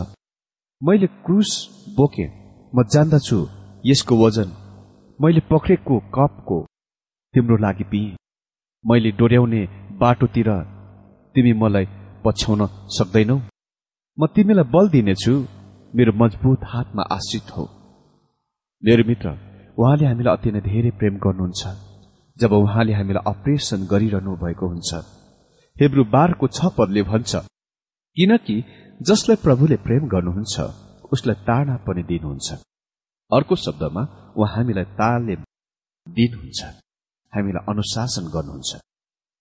मैले 0.83 1.07
क्रुस 1.27 1.51
बोके 1.99 2.27
म 2.75 2.87
जान्दछु 2.93 3.39
यसको 3.87 4.15
वजन 4.25 4.49
मैले 5.19 5.41
पक्रेको 5.53 6.01
कपको 6.15 6.59
तिम्रो 7.37 7.57
लागि 7.65 7.85
पिए 7.93 8.17
मैले 8.85 9.11
डोर्याउने 9.21 9.63
बाटोतिर 10.01 10.49
तिमी 11.35 11.53
मलाई 11.63 11.87
पछ्याउन 12.25 12.61
सक्दैनौ। 12.97 13.37
म 14.19 14.27
तिमीलाई 14.35 14.71
बल 14.75 14.87
दिनेछु। 14.95 15.35
मेरो 15.95 16.13
मजबुत 16.21 16.61
हातमा 16.73 17.03
आश्रित 17.17 17.51
हो। 17.57 17.65
मेरो 18.83 19.03
मित्र 19.09 19.29
उहाँले 19.79 20.07
हामीलाई 20.07 20.37
अति 20.37 20.51
नै 20.55 20.61
धेरै 20.69 20.91
प्रेम 21.01 21.15
गर्नुहुन्छ। 21.25 21.63
जब 22.37 22.53
उहाँले 22.53 22.93
हामीलाई 22.99 23.25
अपरेसन 23.33 23.81
गरिरहनु 23.93 24.33
भएको 24.43 24.67
हुन्छ। 24.73 24.91
हेब्रु 25.77 26.05
बारको 26.17 26.47
छ 26.57 26.73
पदले 26.79 27.03
भन्छ 27.11 27.33
किनकि 28.17 28.57
जसलाई 29.01 29.43
प्रभुले 29.45 29.77
प्रेम 29.87 30.09
गर्नुहुन्छ 30.15 30.55
उसलाई 31.13 31.37
ताडा 31.49 31.77
पनि 31.87 32.03
दिनुहुन्छ। 32.11 32.49
अर्को 33.31 33.55
शब्दमा 33.67 34.03
उहाँ 34.37 34.51
हामीलाई 34.55 34.87
ताले 34.99 35.37
दिनुहुन्छ। 36.07 36.86
हामीलाई 37.37 37.67
अनुशासन 37.71 38.25
गर्नुहुन्छ। 38.35 38.71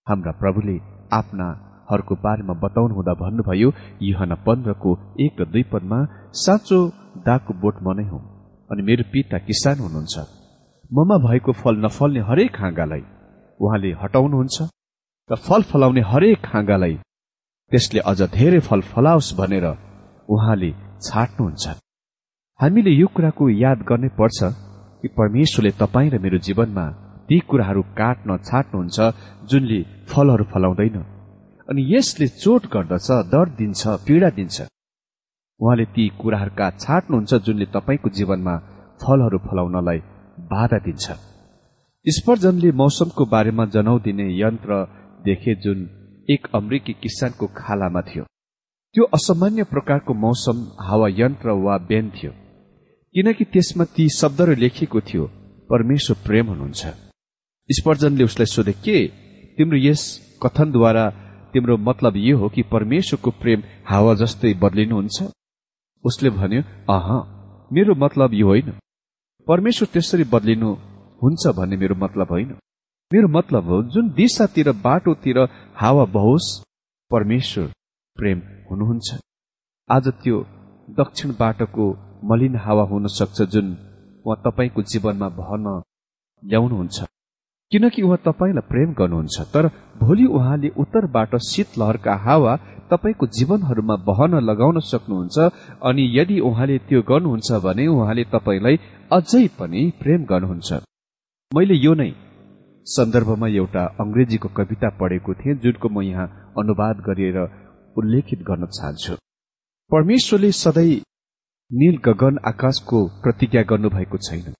हाम्रा 0.08 0.31
प्रभुले 0.41 0.75
आफ्नाहरूको 1.19 2.15
बारेमा 2.25 2.53
बताउनु 2.63 2.93
हुँदा 2.97 3.13
भन्नुभयो 3.23 3.69
युहना 4.01 4.36
पन्ध्रको 4.45 4.91
एक 5.25 5.41
र 5.41 5.45
दुई 5.53 5.63
पदमा 5.71 5.99
साँचो 6.43 6.79
दागको 7.27 7.53
बोट 7.62 7.75
म 7.86 7.88
नै 7.97 8.05
हुँ 8.12 8.21
अनि 8.69 8.81
मेरो 8.88 9.03
पिता 9.13 9.38
किसान 9.47 9.77
हुनुहुन्छ। 9.86 10.15
ममा 10.91 11.17
भएको 11.25 11.51
फल 11.62 11.75
नफल्ने 11.86 12.21
हरेक 12.29 12.55
हाँगालाई 12.62 13.03
उहाँले 13.60 13.91
हटाउनुहुन्छ 14.01 14.58
र 15.29 15.36
फल 15.45 15.62
फलाउने 15.71 16.01
हरेक 16.12 16.45
हाँगालाई 16.53 16.95
त्यसले 17.71 17.99
अझ 18.12 18.19
धेरै 18.38 18.60
फल 18.67 18.81
फलाओस् 18.91 19.34
भनेर 19.39 19.65
उहाँले 20.29 20.71
छाट्नुहुन्छ। 21.05 21.65
हामीले 22.60 22.91
यो 22.91 23.08
कुराको 23.15 23.43
याद 23.63 23.79
गर्नै 23.89 24.10
पर्छ 24.19 24.39
कि 25.01 25.08
परमेश्वरले 25.17 25.71
तपाईँ 25.81 26.10
र 26.13 26.19
मेरो 26.25 26.38
जीवनमा 26.47 26.86
ती 27.30 27.40
कुराहरू 27.40 27.82
काट्न 27.82 28.38
छाट्नुहुन्छ 28.38 28.98
जुनले 29.50 29.80
फलहरू 30.10 30.46
फलाउँदैन। 30.54 30.98
अनि 31.70 31.82
यसले 31.96 32.28
चोट 32.28 32.64
गर्दछ 32.74 33.08
दर्द 33.34 33.52
दिन्छ 33.58 33.82
पीड़ा 34.06 34.30
दिन्छ। 34.30 34.58
उहाँले 35.60 35.86
ती 35.86 36.04
कुराहरूका 36.22 36.70
छाट्नुहुन्छ 36.84 37.34
जुनले 37.46 37.66
तपाईँको 37.66 38.10
जीवनमा 38.10 38.56
फलहरू 39.02 39.38
फलाउनलाई 39.38 40.00
बाधा 40.52 40.78
दिन्छ। 40.78 41.06
स्पर्जनले 42.06 42.72
मौसमको 42.72 43.26
बारेमा 43.26 43.66
जनाउ 43.66 44.00
दिने 44.00 44.26
यन्त्र 44.42 44.72
देखे 45.26 45.56
जुन 45.56 45.80
एक 46.30 46.48
अमेरिकी 46.56 46.94
किसानको 46.94 47.46
खालामा 47.58 48.02
थियो। 48.02 48.24
त्यो 48.96 49.04
असामान्य 49.14 49.64
प्रकारको 49.64 50.14
मौसम 50.14 50.58
हावा 50.80 51.08
यन्त्र 51.12 51.50
वा 51.66 51.78
बेन 51.90 52.10
थियो। 52.10 52.32
किनकि 53.16 53.44
त्यसमा 53.46 53.84
ती 53.96 54.10
शब्दहरू 54.10 54.54
लेखिएको 54.56 55.00
थियो 55.02 55.26
परमेश्वर 55.70 56.18
प्रेम 56.26 56.48
हुनुहुन्छ। 56.48 57.05
स्पर्जनले 57.69 58.23
उसलाई 58.23 58.45
सोधे 58.45 58.73
के 58.86 58.97
तिम्रो 59.58 59.78
यस 59.78 60.01
कथनद्वारा 60.43 61.06
तिम्रो 61.54 61.78
मतलब 61.78 62.13
यो 62.17 62.38
हो 62.38 62.49
कि 62.49 62.62
परमेश्वरको 62.63 63.32
प्रेम 63.41 63.63
हावा 63.86 64.13
जस्तै 64.13 64.54
बदलिनुहुन्छ? 64.54 65.17
उसले 66.06 66.30
भन्यो 66.30 66.62
अह 66.89 67.08
मेरो 67.73 67.95
मतलब 67.95 68.34
यो 68.34 68.47
होइन। 68.47 68.69
परमेश्वर 69.47 69.88
त्यसरी 69.93 70.23
बदलिनु 70.34 70.69
हुन्छ 71.21 71.43
भन्ने 71.58 71.78
मेरो 71.78 71.95
मतलब 71.95 72.28
होइन। 72.32 72.51
मेरो 73.12 73.28
मतलब 73.28 73.63
हो 73.65 73.82
जुन 73.93 74.10
दिशातिर 74.10 74.71
बाटोतिर 74.86 75.39
हावा 75.75 76.06
बहोस् 76.06 76.51
परमेश्वर 77.12 77.71
प्रेम 78.17 78.41
हुनुहुन्छ। 78.69 79.19
आज 79.89 80.08
त्यो 80.23 80.38
दक्षिण 80.99 81.32
बाटोको 81.39 81.86
मलिन 82.23 82.56
हावा 82.56 82.84
हुन 82.84 83.08
सक्छ 83.08 83.41
जुन 83.54 83.73
उहाँ 84.25 84.41
तपाईँको 84.45 84.82
जीवनमा 84.82 85.30
बहन 85.39 85.65
ल्याउनुहुन्छ। 86.43 87.14
किनकि 87.76 88.02
उहाँ 88.02 88.18
तपाईँलाई 88.26 88.68
प्रेम 88.72 88.92
गर्नुहुन्छ 88.94 89.42
तर 89.54 89.68
भोलि 90.00 90.26
उहाँले 90.32 90.70
उत्तरबाट 90.80 91.36
शीतलहरका 91.44 92.16
हावा 92.26 92.54
तपाईँको 92.92 93.28
जीवनहरूमा 93.38 93.96
बहन 94.08 94.36
लगाउन 94.50 94.80
सक्नुहुन्छ 94.80 95.52
अनि 95.84 96.04
यदि 96.18 96.40
उहाँले 96.40 96.78
त्यो 96.88 97.02
गर्नुहुन्छ 97.02 97.60
भने 97.66 97.88
उहाँले 97.88 98.24
तपाईँलाई 98.36 98.80
अझै 99.12 99.48
पनि 99.60 99.82
प्रेम 100.02 100.24
गर्नुहुन्छ। 100.32 100.80
मैले 101.52 101.76
यो 101.76 101.94
नै 101.94 102.10
सन्दर्भमा 102.88 103.48
एउटा 103.60 103.84
अंग्रेजीको 104.00 104.50
कविता 104.56 104.90
पढेको 105.02 105.34
थिएँ 105.34 105.60
जुनको 105.60 105.90
म 105.90 106.02
यहाँ 106.02 106.54
अनुवाद 106.58 107.04
गरेर 107.08 107.38
उल्लेखित 107.98 108.40
गर्न 108.50 108.66
चाहन्छु। 108.72 109.14
परमेश्वरले 109.92 110.52
सधैँ 110.64 111.02
नील 111.72 111.98
गगन 112.08 112.44
आकाशको 112.48 113.08
प्रतिज्ञा 113.24 113.62
गर्नुभएको 113.72 114.18
छैन। 114.18 114.54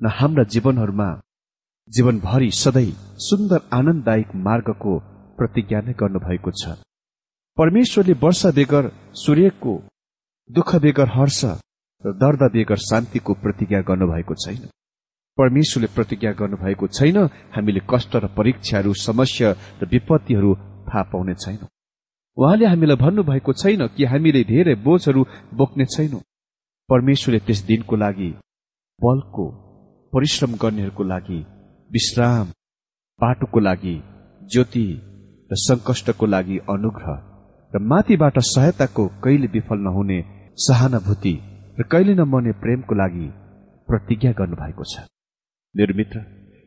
न 0.00 0.18
हाम्रा 0.18 0.44
जीवनहरूमा 0.52 1.08
जीवनभरि 1.90 2.50
सधैँ 2.50 2.90
सुन्दर 3.18 3.60
आनन्ददायक 3.72 4.30
मार्गको 4.46 4.98
प्रतिज्ञा 5.38 5.80
नै 5.80 5.92
गर्नुभएको 5.92 6.50
छ। 6.50 6.74
परमेश्वरले 7.58 8.12
वर्षा 8.22 8.50
बेगर 8.50 8.88
सूर्यको 9.14 9.74
दुःख 10.50 10.74
बेगर 10.76 11.08
हर्ष 11.08 11.40
र 12.04 12.12
दर्द 12.22 12.42
बेगर 12.52 12.82
शान्तिको 12.88 13.34
प्रतिज्ञा 13.34 13.80
गर्नुभएको 13.80 14.34
छैन। 14.34 14.66
परमेश्वरले 15.38 15.94
प्रतिज्ञा 15.94 16.32
गर्नुभएको 16.32 16.86
छैन 16.88 17.18
हामीले 17.54 17.80
कष्ट 17.90 18.16
र 18.16 18.34
परीक्षाहरू 18.34 18.92
समस्या 19.06 19.54
र 19.80 19.86
विपत्तिहरू 19.86 20.54
थाहा 20.90 21.02
पाउने 21.14 21.34
छैनौँ। 21.34 21.70
उहाँले 22.36 22.66
हामीलाई 22.66 22.96
भन्नुभएको 22.98 23.52
छैन 23.62 23.86
कि 23.96 24.04
हामीले 24.04 24.44
धेरै 24.44 24.74
बोझहरू 24.82 25.22
बोक्ने 25.54 25.84
छैनौँ। 25.96 26.26
परमेश्वरले 26.88 27.40
त्यस 27.46 27.60
दिनको 27.64 27.96
लागि 27.96 28.30
बलको 29.00 29.44
परिश्रम 30.12 30.52
गर्नेहरूको 30.62 31.04
लागि 31.04 31.40
विश्राम 31.90 32.46
बाटोको 33.20 33.60
लागि 33.60 33.94
ज्योति 34.42 34.86
र 35.50 35.56
संकष्टको 35.56 36.26
लागि 36.26 36.58
अनुग्रह 36.70 37.12
र 37.72 37.78
माथिबाट 37.82 38.38
सहायताको 38.38 39.06
कहिले 39.24 39.46
विफल 39.46 39.78
नहुने 39.78 40.18
सहानुभूति 40.58 41.34
र 41.78 41.82
कहिले 41.82 42.14
नमर्ने 42.14 42.52
प्रेमको 42.62 42.94
लागि 42.94 43.28
प्रतिज्ञा 43.88 44.32
गर्नुभएको 44.32 44.84
छ। 44.84 45.06
मेरो 45.74 45.94
मित्र 45.94 46.24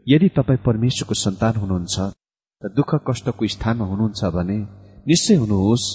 यदि 0.08 0.30
तपाईँ 0.30 0.64
परमेश्वरको 0.66 1.14
सन्तान 1.16 1.56
हुनुहुन्छ 1.56 2.00
र 2.62 2.74
दुःख 2.76 2.96
कष्टको 3.10 3.48
स्थानमा 3.48 3.86
हुनुहुन्छ 3.86 4.34
भने 4.36 4.58
निश्चय 5.08 5.36
हुनुहोस् 5.36 5.92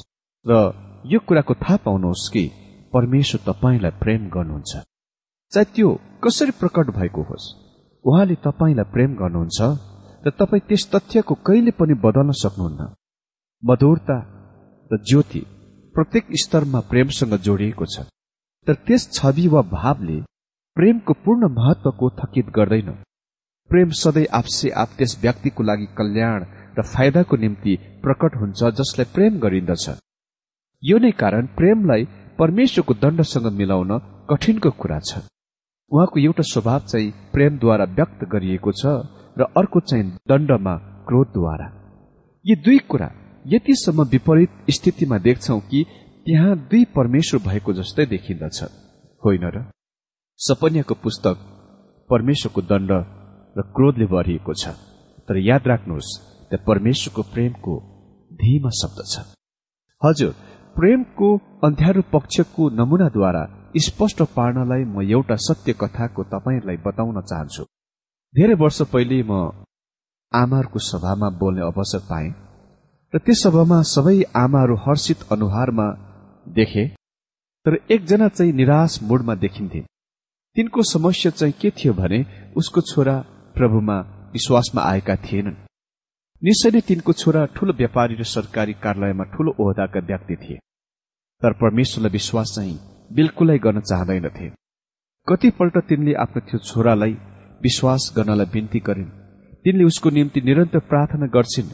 र 0.46 0.60
यो 1.06 1.20
कुराको 1.28 1.54
थाहा 1.54 1.76
पाउनुहोस् 1.84 2.30
कि 2.32 2.44
परमेश्वर 2.92 3.40
तपाईँलाई 3.48 3.98
प्रेम 4.00 4.30
गर्नुहुन्छ। 4.30 4.72
चाहे 5.52 5.64
त्यो 5.74 5.98
कसरी 6.24 6.60
प्रकट 6.60 6.96
भएको 6.96 7.22
होस्। 7.22 7.63
उहाँले 8.04 8.34
तपाईँलाई 8.44 8.90
प्रेम 8.92 9.10
गर्नुहुन्छ 9.16 9.60
र 10.26 10.30
तपाईँ 10.40 10.66
त्यस 10.68 10.84
तथ्यको 10.92 11.34
कहिले 11.46 11.72
पनि 11.80 11.94
बदल्न 12.04 12.32
सक्नुहुन्न। 12.42 12.82
मधुरता 13.62 14.16
र 14.90 14.96
ज्योति 15.08 15.42
प्रत्येक 15.94 16.24
स्तरमा 16.42 16.80
प्रेमसँग 16.90 17.34
जोडिएको 17.46 17.86
छ। 17.86 18.04
तर 18.66 18.74
त्यस 18.86 19.02
छवि 19.12 19.46
वा 19.48 19.62
भावले 19.72 20.18
प्रेमको 20.76 21.12
पूर्ण 21.24 21.48
महत्वको 21.56 22.10
थकित 22.20 22.46
गर्दैन। 22.56 22.90
प्रेम 23.70 23.90
सधैँ 23.96 24.26
आपसे 24.32 24.70
आप 24.82 24.88
त्यस 24.98 25.18
व्यक्तिको 25.22 25.62
लागि 25.62 25.86
कल्याण 25.98 26.44
र 26.78 26.82
फाइदाको 26.84 27.36
निम्ति 27.36 27.76
प्रकट 28.04 28.36
हुन्छ 28.40 28.60
जसलाई 28.80 29.12
प्रेम 29.14 29.38
गरिन्दछ। 29.40 29.86
यो 30.82 30.98
नै 30.98 31.10
कारण 31.22 31.46
प्रेमलाई 31.56 32.04
परमेश्वरको 32.38 32.94
दण्डसँग 32.94 33.46
मिलाउन 33.60 33.98
कठिनको 34.30 34.70
कुरा 34.80 34.98
छ। 35.00 35.24
उहाँको 35.94 36.20
एउटा 36.20 36.42
स्वभाव 36.42 36.80
चाहिँ 36.90 37.11
प्रेमद्वारा 37.33 37.85
व्यक्त 37.98 38.20
गरिएको 38.24 38.72
छ 38.72 38.85
र 39.38 39.42
अर्को 39.57 39.80
चाहिँ 39.80 40.11
दण्डमा 40.28 40.74
क्रोधद्वारा। 41.09 41.66
यी 42.44 42.54
दुई 42.57 42.78
कुरा 42.90 43.09
यतिसम्म 43.46 44.02
विपरीत 44.04 44.70
स्थितिमा 44.70 45.18
देख्छौ 45.18 45.59
कि 45.70 45.85
त्यहाँ 46.26 46.57
दुई 46.70 46.85
परमेश्वर 46.96 47.40
भएको 47.46 47.72
जस्तै 47.72 48.07
देखिन्दछ। 48.07 48.59
होइन 49.22 49.44
र? 49.54 49.57
सपन्याको 50.40 50.94
पुस्तक 50.94 51.37
परमेश्वरको 52.11 52.61
दण्ड 52.62 52.92
र 53.57 53.62
क्रोधले 53.76 54.07
भरिएको 54.07 54.52
छ। 54.54 54.74
तर 55.28 55.37
याद 55.40 55.62
राख्नुहोस् 55.66 56.11
त्यहाँ 56.50 56.64
परमेश्वरको 56.66 57.22
प्रेमको 57.35 57.74
धीमा 58.33 58.70
शब्द 58.80 58.98
छ। 59.12 59.14
हजुर 60.02 60.33
प्रेमको 60.76 61.28
अन्ध्यारो 61.64 62.02
पक्षको 62.12 62.62
नमुनाद्वारा 62.70 63.44
स्पष्ट 63.76 64.22
पार्नलाई 64.37 64.84
म 64.84 65.02
एउटा 65.02 65.37
सत्य 65.37 65.72
कथाको 65.80 66.22
तपाईँलाई 66.24 66.76
बताउन 66.87 67.20
चाहन्छु। 67.20 67.64
धेरै 68.34 68.54
वर्ष 68.54 68.82
पहिले 68.92 69.22
म 69.22 69.32
आमाहरूको 70.32 70.78
सभामा 70.80 71.28
बोल्ने 71.38 71.62
अवसर 71.62 71.98
पाएँ 72.10 72.30
र 73.14 73.18
त्यस 73.18 73.42
सभामा 73.42 73.80
सबै 73.82 74.22
आमाहरू 74.37 74.76
हर्षित 74.76 75.18
अनुहारमा 75.32 75.87
देखे 76.46 76.84
तर 77.66 77.74
एकजना 77.90 78.28
चाहिँ 78.28 78.52
निराश 78.52 78.98
मुडमा 79.02 79.34
देखिन्थे। 79.34 79.80
तिनको 80.56 80.82
समस्या 80.82 81.30
चाहिँ 81.30 81.54
के 81.60 81.70
थियो 81.70 81.92
भने 81.94 82.24
उसको 82.56 82.80
छोरा 82.80 83.16
प्रभुमा 83.54 83.98
विश्वासमा 84.32 84.82
आएका 84.82 85.16
थिएनन्। 85.16 85.62
निश्चय 86.42 86.70
नै 86.70 86.80
तिनको 86.80 87.12
छोरा 87.12 87.46
ठूलो 87.54 87.72
व्यापारी 87.72 88.14
र 88.14 88.22
सरकारी 88.22 88.72
कार्यालयमा 88.84 89.24
ठूलो 89.34 89.54
ओहदाका 89.60 90.00
व्यक्ति 90.00 90.37
थिए। 90.37 90.58
तर 91.42 91.52
परमेश्वरलाई 91.62 92.12
विश्वास 92.12 92.52
चाहिँ 92.56 92.78
बिल्कुलै 93.10 93.58
गर्न 93.58 93.80
चाहँदैनथे। 93.80 94.46
कतिपल्ट 95.28 95.76
तिनले 95.88 96.12
आफ्नो 96.24 96.40
त्यो 96.48 96.58
छोरालाई 96.68 97.12
विश्वास 97.62 98.02
गर्नलाई 98.16 98.46
विन्ती 98.54 98.80
गरिन्। 98.88 99.10
तिनले 99.64 99.84
उसको 99.84 100.10
निम्ति 100.10 100.40
निरन्तर 100.40 100.78
प्रार्थना 100.90 101.26
गर्छिन् 101.36 101.70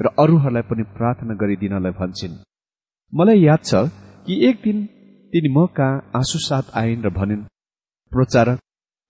र 0.00 0.06
अरूहरूलाई 0.22 0.62
पनि 0.70 0.82
प्रार्थना 0.96 1.34
गरिदिनलाई 1.40 1.92
भन्छन्। 2.00 2.40
मलाई 3.12 3.40
याद 3.40 3.60
छ 3.64 3.74
कि 4.26 4.34
एक 4.48 4.56
दिन 4.64 4.78
तिनी 5.32 5.48
म 5.48 5.66
कहाँ 5.76 6.02
आँसु 6.16 6.38
साथ 6.48 6.64
आइन् 6.80 7.04
र 7.04 7.10
भनिन् 7.10 7.48
प्रचारक 8.12 8.58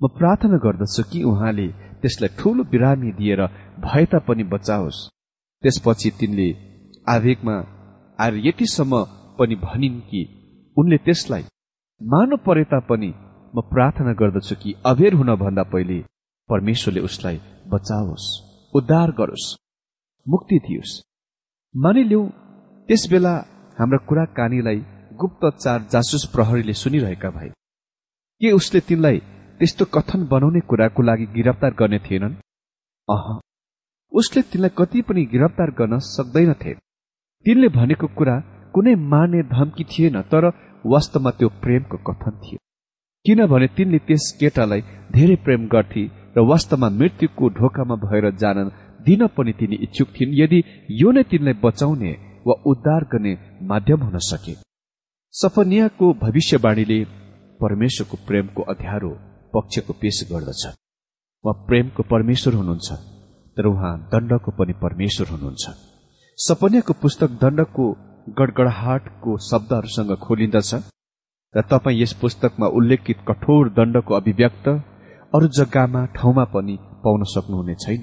म 0.00 0.08
प्रार्थना 0.18 0.58
गर्दछु 0.64 1.02
कि 1.10 1.22
उहाँले 1.22 1.68
त्यसलाई 2.02 2.36
ठूलो 2.38 2.64
बिरामी 2.72 3.12
दिएर 3.18 3.40
भए 3.84 4.04
तापनि 4.12 4.44
बचाओस्। 4.52 4.98
त्यसपछि 5.62 6.10
तिनले 6.20 6.48
आवेगमा 7.06 7.56
आएर 8.18 8.34
यतिसम्म 8.46 9.02
पनि 9.38 9.54
भनिन् 9.64 10.00
कि 10.10 10.22
उनले 10.76 10.96
त्यसलाई 11.06 11.42
मानु 12.00 12.36
परे 12.36 12.64
तापनि 12.64 13.12
म 13.54 13.60
प्रार्थना 13.70 14.12
गर्दछु 14.12 14.54
कि 14.62 14.72
अबेर 14.86 15.14
हुन 15.14 15.30
भन्दा 15.36 15.62
पहिले 15.72 15.98
परमेश्वरले 16.48 17.00
उसलाई 17.00 17.36
बचाओस् 17.72 18.26
उद्धार 18.76 19.10
गरोस् 19.10 19.46
मुक्ति 20.26 20.58
दियोस्। 20.58 20.92
मानिलिउ 21.74 22.20
त्यस 22.88 23.06
बेला 23.10 23.34
हाम्रा 23.78 23.98
कुराकानीलाई 24.08 24.80
गुप्तचार 25.20 25.80
जासुस 25.92 26.24
प्रहरीले 26.32 26.72
सुनिरहेका 26.72 27.30
भए। 27.30 27.48
के 28.40 28.50
उसले 28.50 28.80
तिनलाई 28.80 29.18
त्यस्तो 29.58 29.84
कथन 29.94 30.26
बनाउने 30.26 30.60
कुराको 30.60 31.02
लागि 31.02 31.26
गिरफ्तार 31.36 31.72
गर्ने 31.80 31.98
थिएनन्? 32.06 32.34
अह 33.08 33.26
उसले 34.12 34.42
तिनलाई 34.42 34.76
कति 34.78 35.02
पनि 35.08 35.24
गिरफ्तार 35.32 35.70
गर्न 35.78 35.98
सक्दैनथे 36.10 36.74
तिनले 37.46 37.68
भनेको 37.78 38.06
कुरा 38.18 38.36
कुनै 38.74 38.94
मार्ने 39.12 39.42
धम्की 39.54 39.84
थिएन 39.84 40.22
तर 40.32 40.50
वास्तवमा 40.86 41.30
त्यो 41.38 41.48
प्रेमको 41.62 41.96
कथन 42.08 42.34
थियो। 42.42 42.58
किनभने 43.24 43.66
तिनले 43.76 43.98
त्यस 44.06 44.24
केटालाई 44.40 44.80
धेरै 45.14 45.36
प्रेम 45.44 45.62
गर्थे 45.74 46.04
र 46.36 46.40
वास्तवमा 46.50 46.88
मृत्युको 47.00 47.48
ढोकामा 47.58 47.96
भएर 48.04 48.30
जान 48.42 48.58
दिन 49.06 49.26
पनि 49.36 49.52
तिनी 49.58 49.76
इच्छुक 49.86 50.08
थिइन् 50.16 50.36
यदि 50.40 50.58
यो 51.00 51.10
नै 51.12 51.22
तिनलाई 51.30 51.60
बचाउने 51.64 52.12
वा 52.46 52.54
उद्धार 52.70 53.04
गर्ने 53.12 53.32
माध्यम 53.62 54.00
हुन 54.02 54.18
सके। 54.30 54.54
सपनियाको 55.34 56.06
भविष्यवाणीले 56.22 56.98
परमेश्वरको 57.60 58.16
प्रेमको 58.26 58.62
अध्यारो 58.72 59.10
पक्षको 59.54 59.92
पेश 60.00 60.18
गर्दछ। 60.30 60.62
उहाँ 61.44 61.54
प्रेमको 61.68 62.02
परमेश्वर 62.12 62.54
हुनुहुन्छ 62.54 62.88
तर 63.56 63.66
उहाँ 63.66 63.94
दण्डको 64.12 64.50
पनि 64.58 64.72
परमेश्वर 64.82 65.26
हुनुहुन्छ। 65.28 65.64
सपन्याको 66.38 66.92
पुस्तक 67.02 67.30
दण्डको 67.42 67.86
गडगडाहाटको 68.26 69.36
शब्दहरूसँग 69.38 70.12
खोलिन्दछ 70.16 70.74
र 71.54 71.62
तपाईँ 71.70 72.00
यस 72.02 72.12
पुस्तकमा 72.12 72.66
उल्लेखित 72.66 73.18
कठोर 73.28 73.68
दण्डको 73.68 74.14
अभिव्यक्त 74.14 74.68
अरू 75.34 75.46
जग्गामा 75.48 76.04
ठाउँमा 76.06 76.44
पनि 76.44 76.76
पाउन 77.04 77.22
सक्नुहुने 77.24 77.74
छैन। 77.74 78.02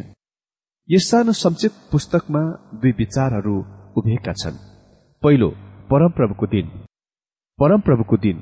यस 0.90 1.10
सानो 1.12 1.32
संक्षिप्त 1.32 1.80
पुस्तकमा 1.92 2.42
दुई 2.74 2.92
विचारहरू 2.92 3.56
उभिएका 3.98 4.34
छन्। 4.34 4.62
पहिलो 5.24 5.50
परमप्रभुको 5.92 6.48
दिन। 6.48 6.68
परमप्रभुको 7.60 8.18
दिन। 8.18 8.38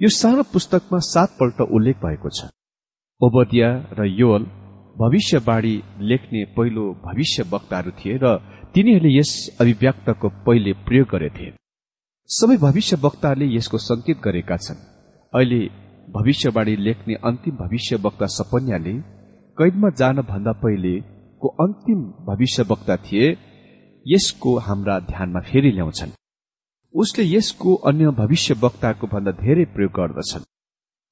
यो 0.00 0.08
सानो 0.08 0.42
पुस्तकमा 0.52 0.98
सातपल्ट 0.98 1.60
उल्लेख 1.60 1.96
भएको 1.96 2.28
छ। 2.28 2.50
ओबदिया 3.20 3.70
र 3.98 4.04
योल 4.04 4.42
भविष्यवाणी 4.98 5.76
लेख्ने 6.00 6.44
पहिलो 6.56 6.84
भविष्य 7.06 7.42
वक्ताहरू 7.42 7.90
थिए 7.90 8.18
र 8.22 8.36
तिनीहरूले 8.74 9.10
यस 9.14 9.32
अभिव्यक्तको 9.60 10.28
पहिले 10.46 10.72
प्रयोग 10.86 11.06
गरेथे। 11.08 11.44
सबै 12.30 12.56
भविष्य 12.58 12.96
वक्ताहरूले 12.96 13.46
यसको 13.56 13.78
संकेत 13.78 14.18
गरेका 14.18 14.56
छन्। 14.56 14.80
अहिले 15.32 15.60
भविष्यवाणी 16.10 16.74
लेख्ने 16.76 17.14
अन्तिम 17.22 17.54
भविष्य 17.56 17.96
वक्ता 18.06 18.26
सपन्याले 18.36 18.94
कैदमा 19.58 19.90
जान 20.00 20.16
भन्दा 20.30 20.52
पहिलेको 20.64 21.48
अन्तिम 21.64 22.00
भविष्य 22.26 22.62
वक्ता 22.70 22.96
थिए 23.06 23.30
यसको 24.06 24.58
हाम्रा 24.66 24.98
ध्यानमा 25.10 25.40
फेरि 25.40 25.70
ल्याउँछन्। 25.70 26.18
उसले 26.94 27.24
यसको 27.26 27.74
अन्य 27.90 28.10
भविष्य 28.22 28.54
वक्ताको 28.64 29.06
भन्दा 29.06 29.38
धेरै 29.38 29.64
प्रयोग 29.74 29.92
गर्दछन्। 29.92 30.50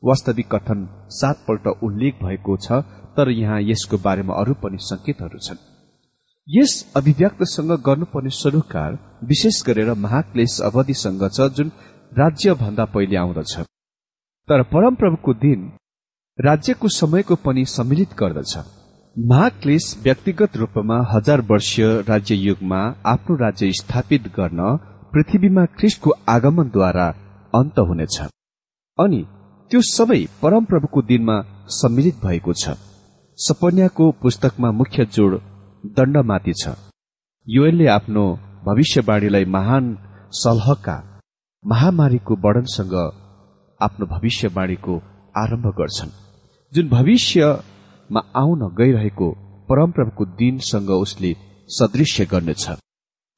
वास्तविक 0.02 0.54
कथन 0.54 0.88
सातपल्ट 1.14 1.66
उल्लेख 1.86 2.22
भएको 2.24 2.56
छ 2.56 2.82
तर 3.16 3.30
यहाँ 3.38 3.60
यसको 3.62 3.96
बारेमा 3.98 4.34
अरू 4.34 4.54
पनि 4.62 4.78
संकेतहरू 4.82 5.38
छन्। 5.38 5.62
यस 6.48 6.72
अभिव्यक्तसँग 6.96 7.70
गर्नुपर्ने 7.86 8.30
सरोकार 8.30 8.98
विशेष 9.24 9.62
गरेर 9.66 9.92
महाक्लेश 9.94 10.60
अवधिसँग 10.60 11.22
छ 11.34 11.46
जुन 11.56 11.68
राज्य 12.18 12.54
भन्दा 12.54 12.84
पहिले 12.84 13.16
आउँदछ। 13.16 13.52
तर 14.48 14.62
परमप्रभुको 14.62 15.34
दिन 15.34 15.60
राज्यको 16.38 16.88
समयको 16.88 17.34
पनि 17.44 17.64
सम्मिलित 17.64 18.14
गर्दछ। 18.18 18.56
महाक्लेश 19.16 19.86
व्यक्तिगत 20.02 20.56
रूपमा 20.56 20.98
हजार 21.10 21.40
वर्षीय 21.50 21.86
राज्य 22.08 22.34
युगमा 22.34 22.80
आफ्नो 23.06 23.36
राज्य 23.36 23.70
स्थापित 23.72 24.26
गर्न 24.36 24.60
पृथ्वीमा 25.12 25.64
ख्रिस्टको 25.78 26.10
आगमनद्वारा 26.28 27.08
अन्त 27.54 27.78
हुनेछ। 27.78 28.18
अनि 28.98 29.22
त्यो 29.70 29.80
सबै 29.92 30.20
परमप्रभुको 30.42 31.02
दिनमा 31.02 31.40
सम्मिलित 31.70 32.20
भएको 32.24 32.52
छ। 32.52 32.76
सपन्याको 33.38 34.10
पुस्तकमा 34.22 34.70
मुख्य 34.72 35.04
जोड 35.14 35.40
दण्डमाथि 35.86 36.52
छ। 36.52 36.68
युएलले 37.48 37.86
आफ्नो 37.86 38.24
भविष्यवाणीलाई 38.66 39.44
महान 39.44 39.98
सलहका 40.32 41.20
महामारीको 41.66 42.34
वर्णनसँग 42.34 42.94
आफ्नो 43.80 44.06
भविष्यवाणीको 44.06 44.96
आरम्भ 45.36 45.66
गर्छन्। 45.66 46.10
जुन 46.72 46.88
भविष्यमा 46.88 48.20
आउन 48.36 48.74
गइरहेको 48.78 49.30
परमप्रभुको 49.68 50.24
दिनसँग 50.24 50.90
उसले 50.90 51.36
सदृश्य 51.68 52.24
गर्नेछ। 52.24 52.70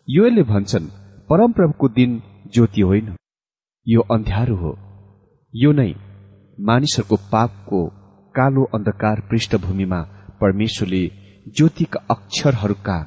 योले 0.08 0.42
भन्छन् 0.42 0.88
परमप्रभुको 1.30 1.88
दिन 1.88 2.22
ज्योति 2.54 2.80
होइन। 2.80 3.16
यो 3.88 4.00
अन्ध्यारो 4.00 4.56
हो। 4.56 4.78
यो 5.54 5.72
नै 5.72 5.94
मानिसहरूको 6.60 7.16
पापको 7.32 7.86
कालो 8.36 8.64
अन्धकार 8.64 9.20
पृष्ठभूमिमा 9.20 10.00
परमेश्वरले 10.40 11.23
ज्योतिका 11.48 12.00
अक्षरहरूका 12.10 12.98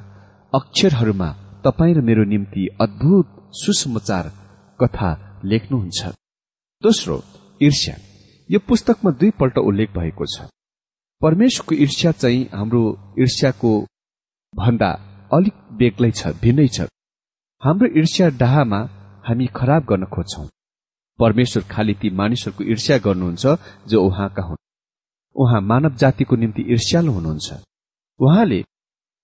अक्षरहरूमा 0.54 1.28
तपाईँ 1.64 1.94
र 1.94 2.00
मेरो 2.00 2.24
निम्ति 2.24 2.66
अद्भुत 2.80 3.26
सुसमाचार 3.52 4.24
कथा 4.80 5.10
लेख्नुहुन्छ। 5.44 6.00
दोस्रो 6.82 7.22
ईर्ष्या। 7.62 7.94
यो 8.50 8.58
पुस्तकमा 8.68 9.10
दुईपल्ट 9.10 9.58
उल्लेख 9.58 9.90
भएको 9.90 10.24
छ। 10.26 10.46
परमेश्वरको 11.22 11.74
ईर्ष्या 11.74 12.12
चाहिँ 12.12 12.48
हाम्रो 12.54 12.82
ईर्ष्याको 13.18 13.72
भन्दा 14.54 14.90
अलिक 15.32 15.54
बेग्लै 15.72 16.10
छ 16.10 16.26
भिन्नै 16.42 16.68
छ। 16.68 16.80
हाम्रो 17.62 17.88
ईर्ष्या 17.98 18.28
डाहामा 18.28 18.80
हामी 19.26 19.46
खराब 19.46 19.82
गर्न 19.84 20.04
खोज्छौ। 20.04 20.46
परमेश्वर 21.18 21.62
खालि 21.70 21.94
ती 21.94 22.10
मानिसहरूको 22.10 22.64
ईर्ष्या 22.64 22.98
गर्नुहुन्छ 22.98 23.46
जो 23.88 24.02
उहाँका 24.06 24.42
हुन्। 24.42 24.62
उहाँ 25.36 25.60
मानव 25.60 25.94
जातिको 25.94 26.36
निम्ति 26.36 26.62
ईर्ष्यालु 26.72 27.12
हुनुहुन्छ। 27.12 27.48
उहाँले 28.20 28.60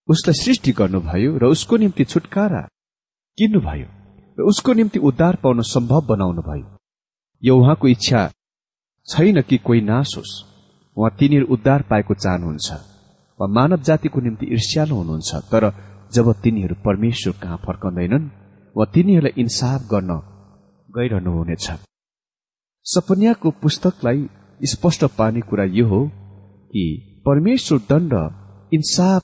उसलाई 0.09 0.45
सृष्टि 0.45 0.73
गर्नुभयो 0.73 1.37
र 1.39 1.45
उसको 1.47 1.77
निम्ति 1.77 2.05
छुटकारा 2.05 2.63
किन्नुभयो 3.39 3.89
र 4.39 4.43
उसको 4.43 4.73
निम्ति 4.73 4.99
उद्धार 5.09 5.37
पाउन 5.43 5.61
सम्भव 5.75 6.07
बनाउनु 6.07 6.43
भयो 6.43 6.67
यो 7.43 7.57
उहाँको 7.57 7.89
इच्छा 7.89 8.31
छैन 9.09 9.41
कि 9.43 9.57
कोही 9.59 9.81
नाश 9.81 10.17
होस् 10.17 10.35
उहाँ 10.97 11.11
तिनीहरू 11.19 11.47
उद्धार 11.55 11.83
पाएको 11.83 12.15
चाहनुहुन्छ। 12.15 12.69
वा 13.41 13.47
मानव 13.47 13.81
जातिको 13.83 14.21
निम्ति 14.21 14.47
ईर्ष्यालु 14.47 14.95
हुनुहुन्छ। 14.95 15.35
तर 15.53 15.65
जब 16.13 16.33
तिनीहरू 16.43 16.75
परमेश्वर 16.85 17.35
कहाँ 17.43 17.57
फर्काउँदैनन् 17.67 18.31
वा 18.77 18.85
तिनीहरूलाई 18.95 19.41
इन्साफ 19.43 19.81
गर्न 19.91 20.11
गइरहनुहुनेछ। 20.89 21.67
सपन्याको 22.87 23.51
पुस्तकलाई 23.63 24.29
स्पष्ट 24.61 25.05
पार्ने 25.19 25.41
कुरा 25.41 25.65
यो 25.79 25.87
हो 25.89 26.01
कि 26.73 26.85
परमेश्वर 27.27 27.79
दण्ड 27.91 28.13
इन्साफ 28.77 29.23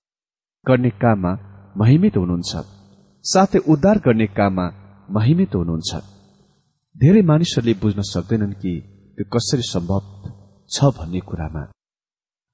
गर्ने 0.67 0.91
काममा 1.03 1.33
महिमित 1.77 2.17
हुनुहुन्छ। 2.17 2.53
साथै 3.25 3.59
उद्धार 3.73 3.99
गर्ने 4.07 4.27
काममा 4.39 4.67
महिमित 5.11 5.55
हुनुहुन्छ। 5.55 5.91
धेरै 6.97 7.23
मानिसहरूले 7.31 7.75
बुझ्न 7.83 8.01
सक्दैनन् 8.13 8.59
कि 8.63 8.73
त्यो 9.17 9.25
कसरी 9.35 9.65
सम्भव 9.73 10.03
छ 10.71 10.77
भन्ने 10.97 11.21
कुरामा। 11.29 11.63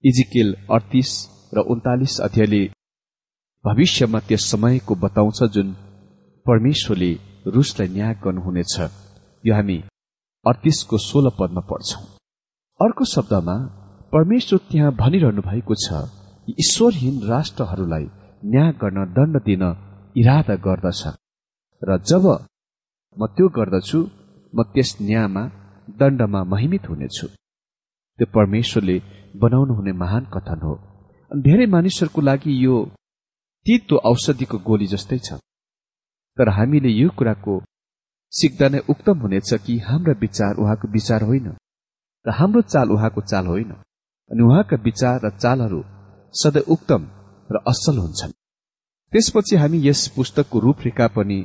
इजिकेल 0.04 0.48
अडतिस 0.74 1.10
र 1.54 1.58
उन्तालिस 1.72 2.14
अध्यायले 2.20 2.62
भविष्यमा 3.64 4.18
त्यस 4.28 4.42
समयको 4.50 4.94
बताउँछ 5.04 5.38
जुन 5.54 5.68
परमेश्वरले 6.46 7.12
रुसलाई 7.54 7.88
न्याय 7.88 8.14
गर्नुहुनेछ। 8.24 8.74
यो 9.44 9.54
हामी 9.54 9.78
अडतिसको 10.44 10.96
सोह्र 10.98 11.30
पदमा 11.38 11.62
पढ्छौं। 11.70 12.04
अर्को 12.80 13.04
शब्दमा 13.14 13.56
परमेश्वर 14.14 14.58
त्यहाँ 14.70 14.92
भनिरहनु 15.02 15.42
भएको 15.42 15.74
छ 15.84 15.86
ईश्वरहीन 16.48 17.22
राष्ट्रहरूलाई 17.28 18.04
न्याय 18.44 18.72
गर्न 18.72 19.04
दण्ड 19.12 19.36
दिन 19.42 19.62
इरादा 20.16 20.54
गर्दछ। 20.56 21.02
र 21.82 21.98
जब 21.98 22.24
म 23.16 23.26
त्यो 23.26 23.48
गर्दछु 23.48 24.00
म 24.54 24.62
त्यस 24.62 24.90
न्यायमा 25.02 25.42
दण्डमा 25.98 26.40
महिमित 26.44 26.88
हुनेछु। 26.88 27.26
त्यो 28.18 28.26
परमेश्वरले 28.34 28.96
बनाउनु 29.36 29.74
हुने 29.74 29.92
महान 29.92 30.24
कथन 30.34 30.60
हो। 30.62 30.74
धेरै 31.30 31.66
मानिसहरूको 31.66 32.20
लागि 32.20 32.52
यो 32.64 32.76
तितो 33.66 33.96
औषधिको 33.96 34.58
गोली 34.58 34.86
जस्तै 34.86 35.18
छ। 35.18 35.32
तर 36.38 36.48
हामीले 36.48 36.90
यो 36.92 37.08
कुराको 37.08 37.54
सिक्दा 38.32 38.66
नै 38.68 38.78
उक्तम 38.88 39.16
हुनेछ 39.18 39.50
कि 39.66 39.78
हाम्रा 39.78 40.14
विचार 40.20 40.52
उहाँको 40.56 40.88
विचार 40.88 41.22
होइन। 41.22 41.48
र 42.26 42.30
हाम्रो 42.30 42.60
चाल 42.62 42.88
उहाँको 42.90 43.20
चाल 43.20 43.46
होइन। 43.46 43.70
अनि 44.30 44.42
उहाँका 44.42 44.76
विचार 44.76 45.16
र 45.24 45.30
चालहरू 45.38 45.82
सधैँ 46.40 46.62
उक्तम 46.68 47.02
र 47.50 47.56
असल 47.68 47.98
हुन्छन्। 47.98 48.32
त्यसपछि 49.12 49.56
हामी 49.56 49.78
यस 49.88 50.00
पुस्तकको 50.16 50.58
रूपरेखा 50.58 51.06
पनि 51.08 51.40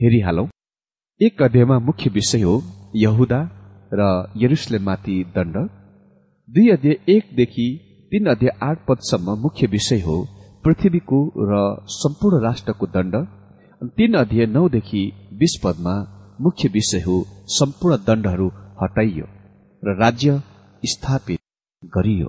हेरिहालौं। 0.00 0.46
एक 1.20 1.42
अध्यायमा 1.42 1.78
मुख्य 1.78 2.10
विषय 2.10 2.42
हो 2.42 2.54
यहुदा 2.96 3.40
र 3.92 4.00
यरुसलेमाथि 4.36 5.16
दण्ड। 5.36 5.56
दुई 6.48 6.68
अध्याय 6.68 6.96
एकदेखि 7.08 7.66
तीन 8.12 8.26
अध्याय 8.26 8.56
आठ 8.62 8.78
पदसम्म 8.86 9.38
मुख्य 9.40 9.66
विषय 9.66 10.00
हो 10.00 10.16
पृथ्वीको 10.64 11.20
र 11.50 11.60
सम्पूर्ण 11.90 12.42
राष्ट्रको 12.44 12.86
दण्ड। 12.86 13.14
तीन 13.96 14.14
अध्याय 14.14 14.46
नौदेखि 14.46 15.02
बीस 15.38 15.60
पदमा 15.64 15.94
मुख्य 16.40 16.68
विषय 16.68 17.00
हो 17.00 17.16
सम्पूर्ण 17.50 17.96
दण्डहरू 18.06 18.48
हटाइयो 18.82 19.26
र 19.82 19.96
राज्य 20.00 20.42
स्थापित 20.82 21.40
गरियो। 21.84 22.28